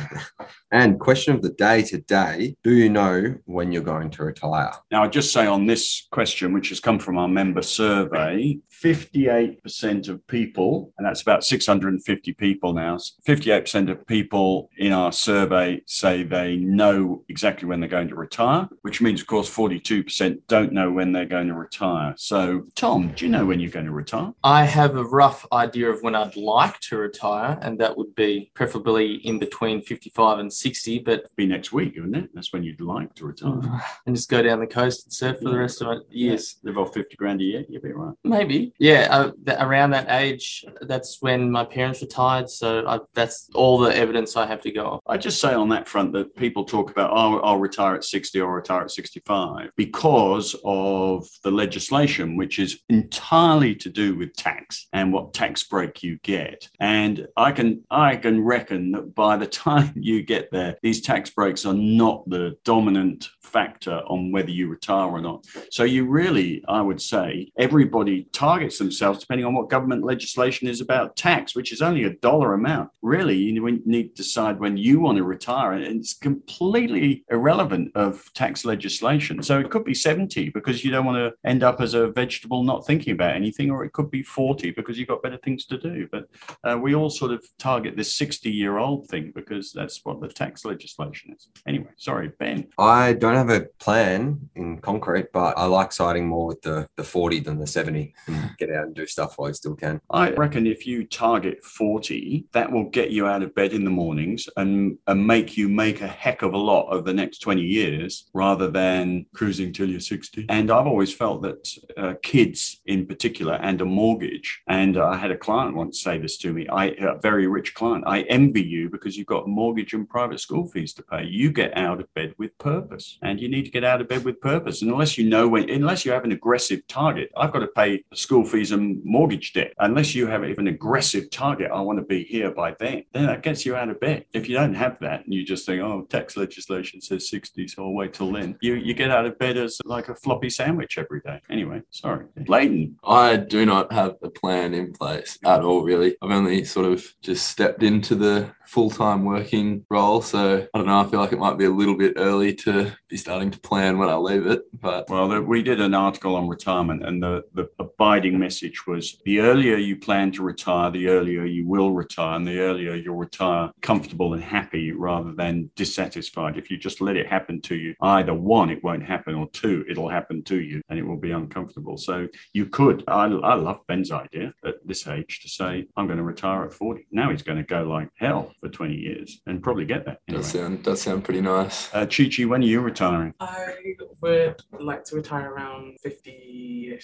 And 0.73 1.00
question 1.00 1.35
of 1.35 1.43
the 1.43 1.50
day 1.50 1.83
today 1.83 2.57
Do 2.62 2.73
you 2.73 2.89
know 2.89 3.35
when 3.47 3.73
you're 3.73 3.83
going 3.83 4.11
to 4.11 4.25
retire? 4.25 4.73
Now, 4.91 5.03
I 5.03 5.09
just 5.09 5.33
say 5.33 5.47
on 5.47 5.67
this 5.67 6.07
question, 6.11 6.53
which 6.53 6.69
has 6.69 6.81
come 6.81 6.99
from 6.99 7.19
our 7.19 7.29
member 7.29 7.62
survey, 7.62 8.59
58% 8.83 10.09
of 10.09 10.27
people, 10.27 10.93
and 10.97 11.07
that's 11.07 11.23
about 11.23 11.45
650 11.45 12.33
people 12.35 12.73
now, 12.73 12.97
58% 13.27 13.91
of 13.91 14.07
people 14.07 14.71
in 14.79 14.93
our 14.93 15.12
survey 15.12 15.83
say 15.87 16.23
they 16.23 16.57
know 16.57 17.10
exactly 17.29 17.69
when 17.69 17.81
they're 17.81 17.88
going 17.88 18.09
to 18.09 18.14
retire, 18.14 18.69
which 18.83 19.00
means, 19.00 19.21
of 19.21 19.26
course, 19.26 19.49
42% 19.55 20.40
don't 20.49 20.73
know 20.73 20.90
when 20.90 21.12
they're 21.12 21.25
going 21.25 21.49
to 21.49 21.55
retire. 21.55 22.14
So, 22.17 22.67
Tom, 22.75 23.12
do 23.14 23.25
you 23.25 23.31
know 23.31 23.47
when 23.47 23.61
you're 23.61 23.71
going 23.71 23.87
to 23.87 23.93
retire? 23.93 24.33
I 24.45 24.64
have 24.64 24.97
a 24.97 25.05
rough 25.05 25.47
idea 25.52 25.90
of 25.90 26.02
when 26.02 26.14
I'd 26.14 26.37
like 26.37 26.79
to 26.81 26.97
retire, 26.97 27.59
and 27.62 27.79
that 27.81 27.97
would 27.97 28.14
be 28.14 28.50
preferably 28.55 29.14
in 29.14 29.38
between 29.38 29.83
55 29.83 30.38
and 30.38 30.52
60, 30.52 30.99
but 31.00 31.25
Be 31.37 31.47
next 31.47 31.73
week, 31.73 31.95
isn't 31.97 32.14
it? 32.14 32.31
That's 32.35 32.52
when 32.52 32.62
you'd 32.62 32.81
like 32.81 33.14
to 33.17 33.26
retire. 33.26 33.83
and 34.07 34.17
just 34.17 34.31
go 34.31 34.43
down 34.43 34.61
the 34.61 34.67
coast 34.67 35.07
and 35.07 35.12
surf 35.12 35.38
for 35.38 35.50
the 35.50 35.59
rest 35.59 35.81
of 35.81 35.88
my 35.88 35.99
years. 36.11 36.57
Live 36.62 36.79
off 36.79 36.95
50 36.95 37.17
grand 37.17 37.40
a 37.40 37.45
year, 37.45 37.64
you'd 37.69 37.83
be 37.83 37.93
right. 37.93 38.14
Maybe, 38.25 38.73
yeah. 38.79 39.09
Uh, 39.11 39.33
th- 39.45 39.59
around 39.61 39.90
that 39.90 40.07
age, 40.11 40.64
that's 40.83 41.21
when 41.21 41.50
my 41.50 41.64
parents 41.64 42.02
retired, 42.02 42.49
so 42.49 42.87
I, 42.87 43.00
that's 43.14 43.49
all 43.55 43.79
the 43.79 43.95
evidence 43.97 44.37
I 44.37 44.47
have 44.47 44.62
to 44.62 44.71
go 44.71 44.87
off. 44.87 45.00
I 45.07 45.17
just 45.17 45.40
say 45.40 45.55
on 45.55 45.69
that 45.71 45.88
front 45.88 46.12
that 46.12 46.37
people 46.37 46.64
talk 46.64 46.90
about, 46.90 47.00
oh, 47.11 47.40
I'll 47.40 47.59
retire 47.59 47.95
at 47.95 48.04
60 48.04 48.40
or 48.40 48.57
retire 48.57 48.83
at 48.83 48.90
65 48.90 49.71
because 49.76 50.57
of 50.64 51.26
the 51.42 51.50
legislation, 51.50 52.37
which 52.37 52.59
is 52.59 52.80
entirely 52.88 53.75
to 53.76 53.88
do 53.88 54.16
with 54.16 54.35
tax 54.35 54.88
and 54.92 55.12
what 55.12 55.35
tax 55.35 55.64
break 55.64 56.02
you 56.02 56.19
get. 56.23 56.69
And 56.80 57.26
I 57.37 57.52
can 57.52 57.85
I 57.90 58.16
can 58.16 58.45
reckon 58.45 58.92
that 58.92 59.14
by 59.14 59.37
the 59.37 59.47
time 59.61 59.92
you 59.97 60.23
get 60.23 60.50
there, 60.50 60.76
these 60.83 61.00
tax 61.00 61.30
breaks 61.30 61.64
are 61.66 61.75
not 61.75 62.28
the 62.28 62.57
dominant 62.64 63.28
factor 63.50 64.02
on 64.07 64.33
whether 64.33 64.50
you 64.50 64.69
retire 64.69 65.09
or 65.09 65.21
not. 65.21 65.47
So 65.71 65.85
you 65.85 66.07
really, 66.07 66.62
I 66.69 66.80
would 66.80 67.00
say, 67.00 67.50
everybody 67.59 68.25
targets 68.33 68.78
themselves 68.78 69.21
depending 69.21 69.47
on 69.47 69.54
what 69.54 69.71
government 69.71 70.04
legislation 70.04 70.69
is 70.69 70.80
about 70.80 71.16
tax, 71.16 71.54
which 71.54 71.73
is 71.73 71.83
only 71.83 72.04
a 72.04 72.14
dollar 72.16 72.54
amount. 72.54 72.90
Really, 73.02 73.37
you 73.37 73.80
need 73.85 74.16
to 74.16 74.23
decide 74.23 74.61
when 74.61 74.76
you 74.76 75.00
want 75.00 75.19
to 75.19 75.25
retire, 75.25 75.73
and 75.73 75.85
it's 75.85 76.14
completely 76.14 77.25
irrelevant 77.30 77.92
of 77.95 78.33
tax 78.35 78.64
legislation. 78.64 79.42
So 79.42 79.59
it 79.59 79.71
could 79.71 79.85
be 79.85 79.95
70 79.95 80.50
because 80.50 80.85
you 80.85 80.90
don't 80.90 81.07
want 81.07 81.19
to 81.19 81.49
end 81.49 81.62
up 81.62 81.80
as 81.80 81.95
a 81.95 82.09
vegetable 82.09 82.62
not 82.62 82.87
thinking 82.87 83.12
about 83.12 83.35
anything, 83.35 83.71
or 83.71 83.85
it 83.85 83.92
could 83.92 84.11
be 84.11 84.23
40 84.23 84.71
because 84.73 84.99
you've 84.99 85.09
got 85.09 85.23
better 85.23 85.38
things 85.38 85.64
to 85.66 85.78
do. 85.78 86.09
But 86.11 86.28
uh, 86.64 86.78
we 86.78 86.95
all 86.95 87.11
sort 87.11 87.33
of 87.33 87.45
target 87.59 87.97
this 87.97 88.14
60 88.16 88.50
year 88.50 88.78
old 88.78 89.09
thing 89.09 89.33
because 89.35 89.73
that's 89.73 90.04
what 90.04 90.21
the 90.21 90.28
tax 90.28 90.64
legislation 90.64 91.33
is. 91.33 91.49
Anyway, 91.66 91.90
sorry, 91.97 92.33
Ben. 92.38 92.69
I 92.78 93.14
don't 93.14 93.35
have 93.40 93.50
a 93.50 93.66
plan 93.78 94.38
in 94.54 94.78
concrete, 94.78 95.32
but 95.32 95.56
I 95.56 95.64
like 95.64 95.92
siding 95.92 96.28
more 96.28 96.47
with 96.47 96.61
the, 96.61 96.87
the 96.97 97.04
40 97.04 97.40
than 97.40 97.59
the 97.59 97.66
70 97.66 98.14
and 98.26 98.56
get 98.59 98.70
out 98.70 98.85
and 98.85 98.94
do 98.94 99.06
stuff 99.06 99.35
while 99.37 99.49
I 99.49 99.52
still 99.52 99.75
can. 99.75 100.00
I 100.11 100.32
reckon 100.32 100.66
if 100.66 100.87
you 100.87 101.06
target 101.06 101.64
40, 101.64 102.47
that 102.52 102.70
will 102.70 102.85
get 102.90 103.11
you 103.11 103.26
out 103.26 103.42
of 103.42 103.54
bed 103.54 103.73
in 103.73 103.85
the 103.85 103.90
mornings 103.90 104.49
and, 104.56 104.99
and 105.06 105.26
make 105.26 105.56
you 105.56 105.68
make 105.68 106.02
a 106.02 106.06
heck 106.06 106.42
of 106.42 106.52
a 106.52 106.59
lot 106.59 106.88
over 106.90 107.02
the 107.02 107.14
next 107.14 107.38
20 107.38 107.62
years 107.62 108.28
rather 108.35 108.70
than 108.70 109.25
cruising 109.35 109.73
till 109.73 109.88
you're 109.88 110.00
60. 110.00 110.47
And 110.50 110.70
I've 110.70 110.87
always 110.87 111.12
felt 111.12 111.42
that 111.42 111.68
uh, 111.97 112.14
kids 112.23 112.82
in 112.87 113.06
particular 113.06 113.54
and 113.54 113.81
a 113.81 113.87
mortgage, 113.87 114.61
and 114.68 114.98
I 114.98 115.16
had 115.16 115.31
a 115.31 115.37
client 115.37 115.74
once 115.74 116.03
say 116.03 116.18
this 116.18 116.37
to 116.38 116.53
me, 116.53 116.68
I, 116.68 116.87
a 116.87 117.18
very 117.20 117.46
rich 117.46 117.74
client, 117.74 118.05
I 118.07 118.22
envy 118.22 118.62
you 118.62 118.90
because 118.90 119.16
you've 119.16 119.26
got 119.26 119.48
mortgage 119.48 119.94
and 119.94 120.09
private 120.09 120.40
school 120.40 120.66
fees 120.66 120.92
to 120.94 121.03
pay. 121.03 121.24
You 121.24 121.50
get 121.53 121.76
out 121.76 122.00
of 122.00 122.12
bed 122.14 122.35
with 122.37 122.57
purpose 122.59 123.18
you 123.38 123.49
need 123.49 123.64
to 123.66 123.71
get 123.71 123.85
out 123.85 124.01
of 124.01 124.09
bed 124.09 124.25
with 124.25 124.40
purpose. 124.40 124.81
And 124.83 124.90
unless 124.90 125.19
you 125.19 125.29
know 125.29 125.47
when, 125.47 125.69
unless 125.69 126.05
you 126.05 126.12
have 126.12 126.25
an 126.25 126.33
aggressive 126.33 126.87
target, 126.88 127.31
I've 127.37 127.53
got 127.53 127.61
to 127.61 127.66
pay 127.69 128.03
school 128.14 128.45
fees 128.45 128.73
and 128.73 129.05
mortgage 129.05 129.53
debt. 129.53 129.75
Unless 129.79 130.14
you 130.14 130.27
have 130.27 130.43
an 130.43 130.69
aggressive 130.69 131.31
target, 131.31 131.71
I 131.73 131.81
want 131.81 131.99
to 131.99 132.05
be 132.05 132.25
here 132.25 132.51
by 132.51 132.75
then, 132.79 133.05
then 133.12 133.27
that 133.27 133.43
gets 133.43 133.66
you 133.66 133.77
out 133.77 133.90
of 133.90 134.01
bed. 134.01 134.25
If 134.33 134.49
you 134.49 134.57
don't 134.57 134.75
have 134.75 134.99
that 135.01 135.25
and 135.25 135.35
you 135.35 135.45
just 135.45 135.66
think, 135.66 135.83
oh, 135.83 136.07
tax 136.09 136.37
legislation 136.37 137.01
says 137.01 137.29
60, 137.29 137.69
so 137.69 137.85
I'll 137.85 137.93
wait 137.93 138.14
till 138.14 138.33
then, 138.33 138.57
you, 138.61 138.75
you 138.75 138.95
get 138.95 139.11
out 139.11 139.27
of 139.27 139.38
bed 139.38 139.57
as 139.57 139.79
like 139.85 140.09
a 140.09 140.14
floppy 140.14 140.51
sandwich 140.51 140.99
every 140.99 141.21
day. 141.21 141.40
Anyway, 141.51 141.83
sorry. 141.90 142.27
Layden. 142.40 142.95
I 143.05 143.37
do 143.37 143.66
not 143.66 143.93
have 143.93 144.16
a 144.23 144.31
plan 144.31 144.75
in 144.75 144.93
place 144.93 145.38
at 145.45 145.62
all, 145.62 145.83
really. 145.83 146.16
I've 146.23 146.31
only 146.31 146.64
sort 146.64 146.87
of 146.87 147.05
just 147.23 147.49
stepped 147.49 147.83
into 147.83 148.14
the 148.14 148.51
full 148.70 148.88
time 148.88 149.24
working 149.24 149.85
role. 149.90 150.22
So 150.22 150.66
I 150.72 150.78
don't 150.78 150.87
know. 150.87 151.00
I 151.00 151.06
feel 151.06 151.18
like 151.18 151.33
it 151.33 151.38
might 151.38 151.59
be 151.59 151.64
a 151.64 151.70
little 151.70 151.96
bit 151.96 152.14
early 152.16 152.54
to 152.54 152.92
be 153.09 153.16
starting 153.16 153.50
to 153.50 153.59
plan 153.59 153.98
when 153.98 154.09
I 154.09 154.14
leave 154.14 154.46
it. 154.46 154.62
But 154.80 155.11
Well, 155.11 155.42
we 155.42 155.62
did 155.62 155.80
an 155.80 155.92
article 155.92 156.37
on 156.37 156.48
retirement, 156.48 157.04
and 157.04 157.20
the, 157.20 157.42
the 157.52 157.68
abiding 157.80 158.38
message 158.38 158.87
was 158.87 159.20
the 159.24 159.40
earlier 159.40 159.76
you 159.76 159.96
plan 159.96 160.30
to 160.33 160.44
retire, 160.44 160.90
the 160.90 161.09
earlier 161.09 161.44
you 161.44 161.66
will 161.66 161.92
retire, 161.92 162.37
and 162.37 162.46
the 162.46 162.61
earlier 162.61 162.94
you'll 162.94 163.16
retire 163.16 163.70
comfortable 163.83 164.35
and 164.35 164.42
happy 164.42 164.92
rather 164.92 165.33
than 165.33 165.70
dissatisfied. 165.74 166.56
If 166.56 166.70
you 166.70 166.78
just 166.78 167.00
let 167.00 167.16
it 167.16 167.26
happen 167.26 167.61
to 167.62 167.74
you, 167.74 167.94
either 168.00 168.35
one, 168.35 168.70
it 168.70 168.85
won't 168.85 169.02
happen, 169.02 169.35
or 169.35 169.48
two, 169.50 169.85
it'll 169.88 170.09
happen 170.09 170.44
to 170.44 170.61
you 170.61 170.80
and 170.88 170.98
it 170.98 171.06
will 171.06 171.16
be 171.16 171.33
uncomfortable. 171.33 171.96
So 171.96 172.28
you 172.52 172.66
could, 172.66 173.02
I, 173.09 173.24
I 173.24 173.54
love 173.54 173.80
Ben's 173.88 174.12
idea 174.12 174.52
at 174.64 174.74
this 174.87 175.06
age 175.09 175.40
to 175.40 175.48
say, 175.48 175.87
I'm 175.96 176.06
going 176.06 176.18
to 176.18 176.24
retire 176.24 176.64
at 176.64 176.72
40. 176.72 177.06
Now 177.11 177.30
he's 177.30 177.42
going 177.42 177.59
to 177.59 177.64
go 177.64 177.83
like 177.83 178.09
hell 178.16 178.52
for 178.61 178.68
20 178.68 178.94
years 178.94 179.40
and 179.46 179.62
probably 179.62 179.85
get 179.85 180.05
that. 180.05 180.20
Anyway. 180.29 180.42
does 180.42 180.53
sound 180.53 180.83
does 180.83 181.03
sound 181.03 181.25
pretty 181.25 181.40
nice. 181.40 181.92
Uh, 181.94 182.07
Chi 182.07 182.29
Chi, 182.35 182.44
when 182.44 182.62
are 182.62 182.66
you 182.66 182.81
retiring? 182.81 183.35
I 183.40 183.75
would 184.23 184.57
like 184.81 185.05
to 185.05 185.16
retire 185.16 185.53
around 185.53 185.99
50 186.03 186.99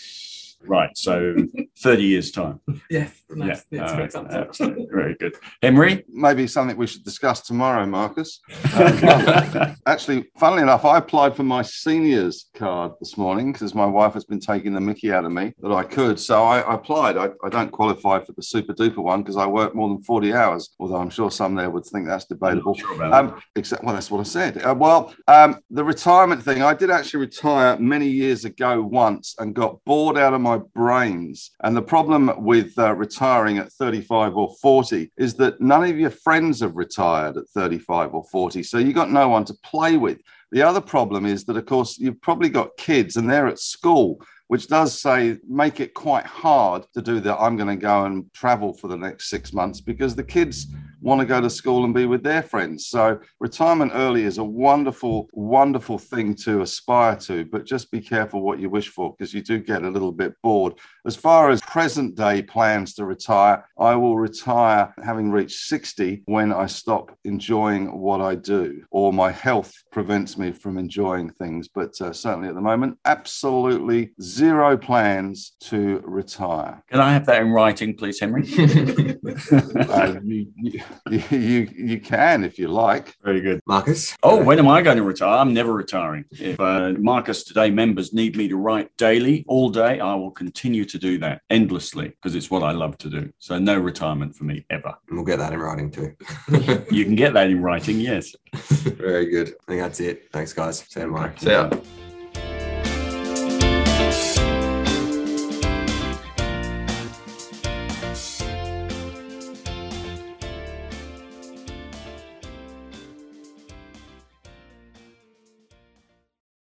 ish. 0.63 0.69
Right. 0.69 0.97
So 0.97 1.37
30 1.79 2.03
years' 2.03 2.31
time. 2.31 2.61
Yes, 2.91 3.23
nice. 3.31 3.65
Yeah. 3.71 3.81
That's 3.87 4.15
all 4.15 4.25
a 4.25 4.29
right. 4.29 4.35
Absolutely. 4.35 4.87
Very 4.91 5.15
good. 5.15 5.37
Henry? 5.63 6.05
Maybe 6.09 6.47
something 6.47 6.77
we 6.77 6.87
should 6.87 7.05
discuss 7.05 7.41
tomorrow, 7.43 7.87
Marcus. 7.87 8.41
Um, 8.77 9.77
actually, 9.87 10.27
funnily 10.39 10.63
enough, 10.63 10.85
I 10.85 10.99
applied 10.99 11.35
for 11.37 11.43
my 11.43 11.63
seniors 11.63 12.47
card 12.55 12.93
this 13.01 13.17
morning 13.17 13.53
because 13.53 13.75
my 13.75 13.87
wife 13.87 14.15
has 14.15 14.25
been 14.25 14.41
taking 14.41 14.73
the 14.73 14.81
mickey 14.81 15.13
out 15.13 15.25
of 15.25 15.33
me 15.33 15.53
that 15.61 15.73
I 15.73 15.83
could. 15.83 16.19
So 16.21 16.45
I, 16.45 16.61
I 16.61 16.75
applied. 16.75 17.17
I, 17.17 17.31
I 17.45 17.49
don't 17.49 17.71
qualify 17.71 18.23
for 18.25 18.33
the 18.33 18.43
super 18.43 18.75
duper 18.75 18.99
one 18.99 19.23
because 19.23 19.37
I 19.37 19.47
work 19.47 19.75
more 19.75 19.89
than 19.89 20.03
40 20.03 20.33
hours, 20.35 20.75
although 20.79 20.97
I'm 20.97 21.11
sure 21.11 21.31
some 21.31 21.55
there 21.55 21.71
would 21.71 21.85
think 21.87 22.07
that's 22.07 22.27
debatable. 22.27 22.75
Sure 22.75 22.95
about 22.95 23.11
that. 23.11 23.35
Um, 23.35 23.43
except, 23.57 23.85
well, 23.85 23.95
that's 23.95 24.11
what 24.11 24.21
I 24.21 24.25
said. 24.25 24.63
Uh, 24.63 24.75
well, 24.77 25.15
um, 25.29 25.61
the 25.71 25.85
retirement 25.85 26.43
thing, 26.43 26.63
I 26.63 26.75
did 26.75 26.91
actually 26.91 27.21
retire 27.21 27.79
many 27.79 28.09
years 28.09 28.45
ago 28.45 28.83
once 28.83 29.35
and 29.39 29.55
got 29.55 29.83
bored 29.85 30.19
out 30.19 30.35
of 30.35 30.41
my 30.41 30.56
brains. 30.59 31.51
And 31.63 31.77
the 31.77 31.83
problem 31.83 32.33
with 32.45 32.79
uh, 32.79 32.95
retiring 32.95 33.59
at 33.59 33.73
35 33.73 34.37
or 34.37 34.55
40 34.61 35.11
is 35.17 35.35
that 35.35 35.61
none 35.61 35.85
of 35.85 35.99
your 35.99 36.11
friends 36.11 36.61
have 36.61 36.77
retired 36.77 37.37
at 37.37 37.49
35 37.49 38.15
or 38.15 38.25
40. 38.25 38.63
So 38.63 38.79
you've 38.79 38.95
got 38.95 39.11
no 39.11 39.29
one 39.29 39.45
to 39.47 39.55
play 39.63 39.97
with. 39.97 40.21
The 40.53 40.63
other 40.63 40.81
problem 40.81 41.27
is 41.27 41.45
that, 41.45 41.57
of 41.57 41.67
course, 41.67 41.99
you've 41.99 42.21
probably 42.21 42.49
got 42.49 42.77
kids 42.77 43.17
and 43.17 43.29
they're 43.29 43.49
at 43.49 43.59
school 43.59 44.21
which 44.49 44.69
does 44.69 45.01
say 45.01 45.37
make 45.49 45.81
it 45.81 45.95
quite 45.95 46.25
hard 46.25 46.87
to 46.95 47.03
do 47.03 47.21
that. 47.21 47.37
I'm 47.39 47.57
going 47.57 47.69
to 47.69 47.83
go 47.83 48.05
and 48.05 48.33
travel 48.33 48.73
for 48.73 48.89
the 48.89 48.97
next 48.97 49.29
six 49.29 49.53
months 49.53 49.81
because 49.81 50.15
the 50.15 50.23
kids 50.23 50.69
want 51.07 51.21
to 51.21 51.27
go 51.27 51.41
to 51.41 51.49
school 51.49 51.85
and 51.85 51.95
be 51.95 52.05
with 52.05 52.25
their 52.25 52.43
friends. 52.43 52.89
So 52.89 53.21
retirement 53.39 53.93
early 53.95 54.25
is 54.25 54.39
a 54.39 54.45
wonderful, 54.45 55.29
wonderful 55.33 55.99
thing 55.99 56.35
to 56.43 56.63
aspire 56.63 57.15
to, 57.19 57.45
but 57.45 57.65
just 57.65 57.93
be 57.93 58.01
careful 58.01 58.43
what 58.43 58.59
you 58.59 58.69
wish 58.69 58.89
for 58.89 59.15
because 59.15 59.33
you 59.33 59.41
do 59.41 59.61
get 59.61 59.85
a 59.85 59.89
little 59.89 60.11
bit 60.11 60.35
bored. 60.43 60.75
As 61.07 61.15
far 61.15 61.51
as 61.51 61.61
present 61.61 62.17
day 62.17 62.43
plans 62.43 62.95
to 62.95 63.05
retire, 63.05 63.65
I 63.79 63.95
will 63.95 64.19
retire 64.19 64.93
having 65.05 65.31
reached 65.31 65.69
60 65.69 66.25
when 66.27 66.53
I 66.53 66.67
stop 66.67 67.17
enjoying 67.25 67.97
what 67.97 68.21
I 68.21 68.35
do 68.35 68.83
or 68.91 69.13
my 69.13 69.31
health 69.31 69.73
prevents 69.93 70.37
me 70.37 70.51
from 70.51 70.77
enjoying 70.77 71.31
things. 71.31 71.69
But 71.69 72.01
uh, 72.01 72.13
certainly 72.13 72.49
at 72.49 72.57
the 72.57 72.61
moment, 72.61 72.99
absolutely 73.05 74.11
zero 74.21 74.77
plans 74.77 75.53
to 75.61 76.03
retire. 76.05 76.83
Can 76.91 76.99
I 76.99 77.13
have 77.13 77.27
that 77.27 77.43
in 77.43 77.53
writing, 77.53 77.97
please, 77.97 78.19
Henry? 78.19 78.43
Uh, 79.87 80.17
you, 80.25 80.47
you, 80.57 80.81
you, 81.11 81.69
you 81.75 82.01
can 82.01 82.45
if 82.45 82.59
you 82.59 82.69
like. 82.69 83.15
Very 83.23 83.41
good. 83.41 83.61
Marcus? 83.67 84.17
Oh, 84.23 84.43
when 84.43 84.59
am 84.59 84.69
I 84.69 84.83
going 84.83 84.97
to 84.97 85.03
retire? 85.03 85.39
I'm 85.39 85.53
never 85.53 85.73
retiring. 85.73 86.25
If 86.31 86.59
uh, 86.61 86.93
Marcus 86.99 87.45
Today 87.45 87.71
members 87.71 88.13
need 88.13 88.37
me 88.37 88.49
to 88.49 88.57
write 88.57 88.95
daily, 88.97 89.45
all 89.49 89.69
day, 89.71 90.01
I 90.01 90.15
will 90.15 90.31
continue 90.31 90.85
to 90.85 90.99
do 90.99 91.19
that 91.19 91.43
endlessly 91.51 92.09
because 92.09 92.35
it's 92.35 92.51
what 92.51 92.63
I 92.63 92.73
love 92.73 92.99
to 92.99 93.11
do. 93.11 93.31
So 93.39 93.59
no 93.59 93.79
retirement 93.79 94.35
for 94.35 94.45
me 94.45 94.65
ever. 94.71 94.95
We'll 95.11 95.25
get 95.25 95.39
that 95.39 95.53
in 95.53 95.61
writing 95.61 95.91
too. 95.91 96.15
You 96.91 97.05
can 97.05 97.17
get 97.17 97.35
that 97.35 97.51
in 97.51 97.61
writing, 97.63 98.01
yes. 98.01 98.35
Very 98.55 99.27
good. 99.27 99.49
I 99.49 99.73
think 99.73 99.83
that's 99.83 100.01
it. 100.01 100.29
Thanks, 100.33 100.53
guys. 100.53 100.79
See 100.81 101.01
you 101.01 101.07
tomorrow. 101.07 101.33
See 101.37 101.51
ya. 101.51 101.71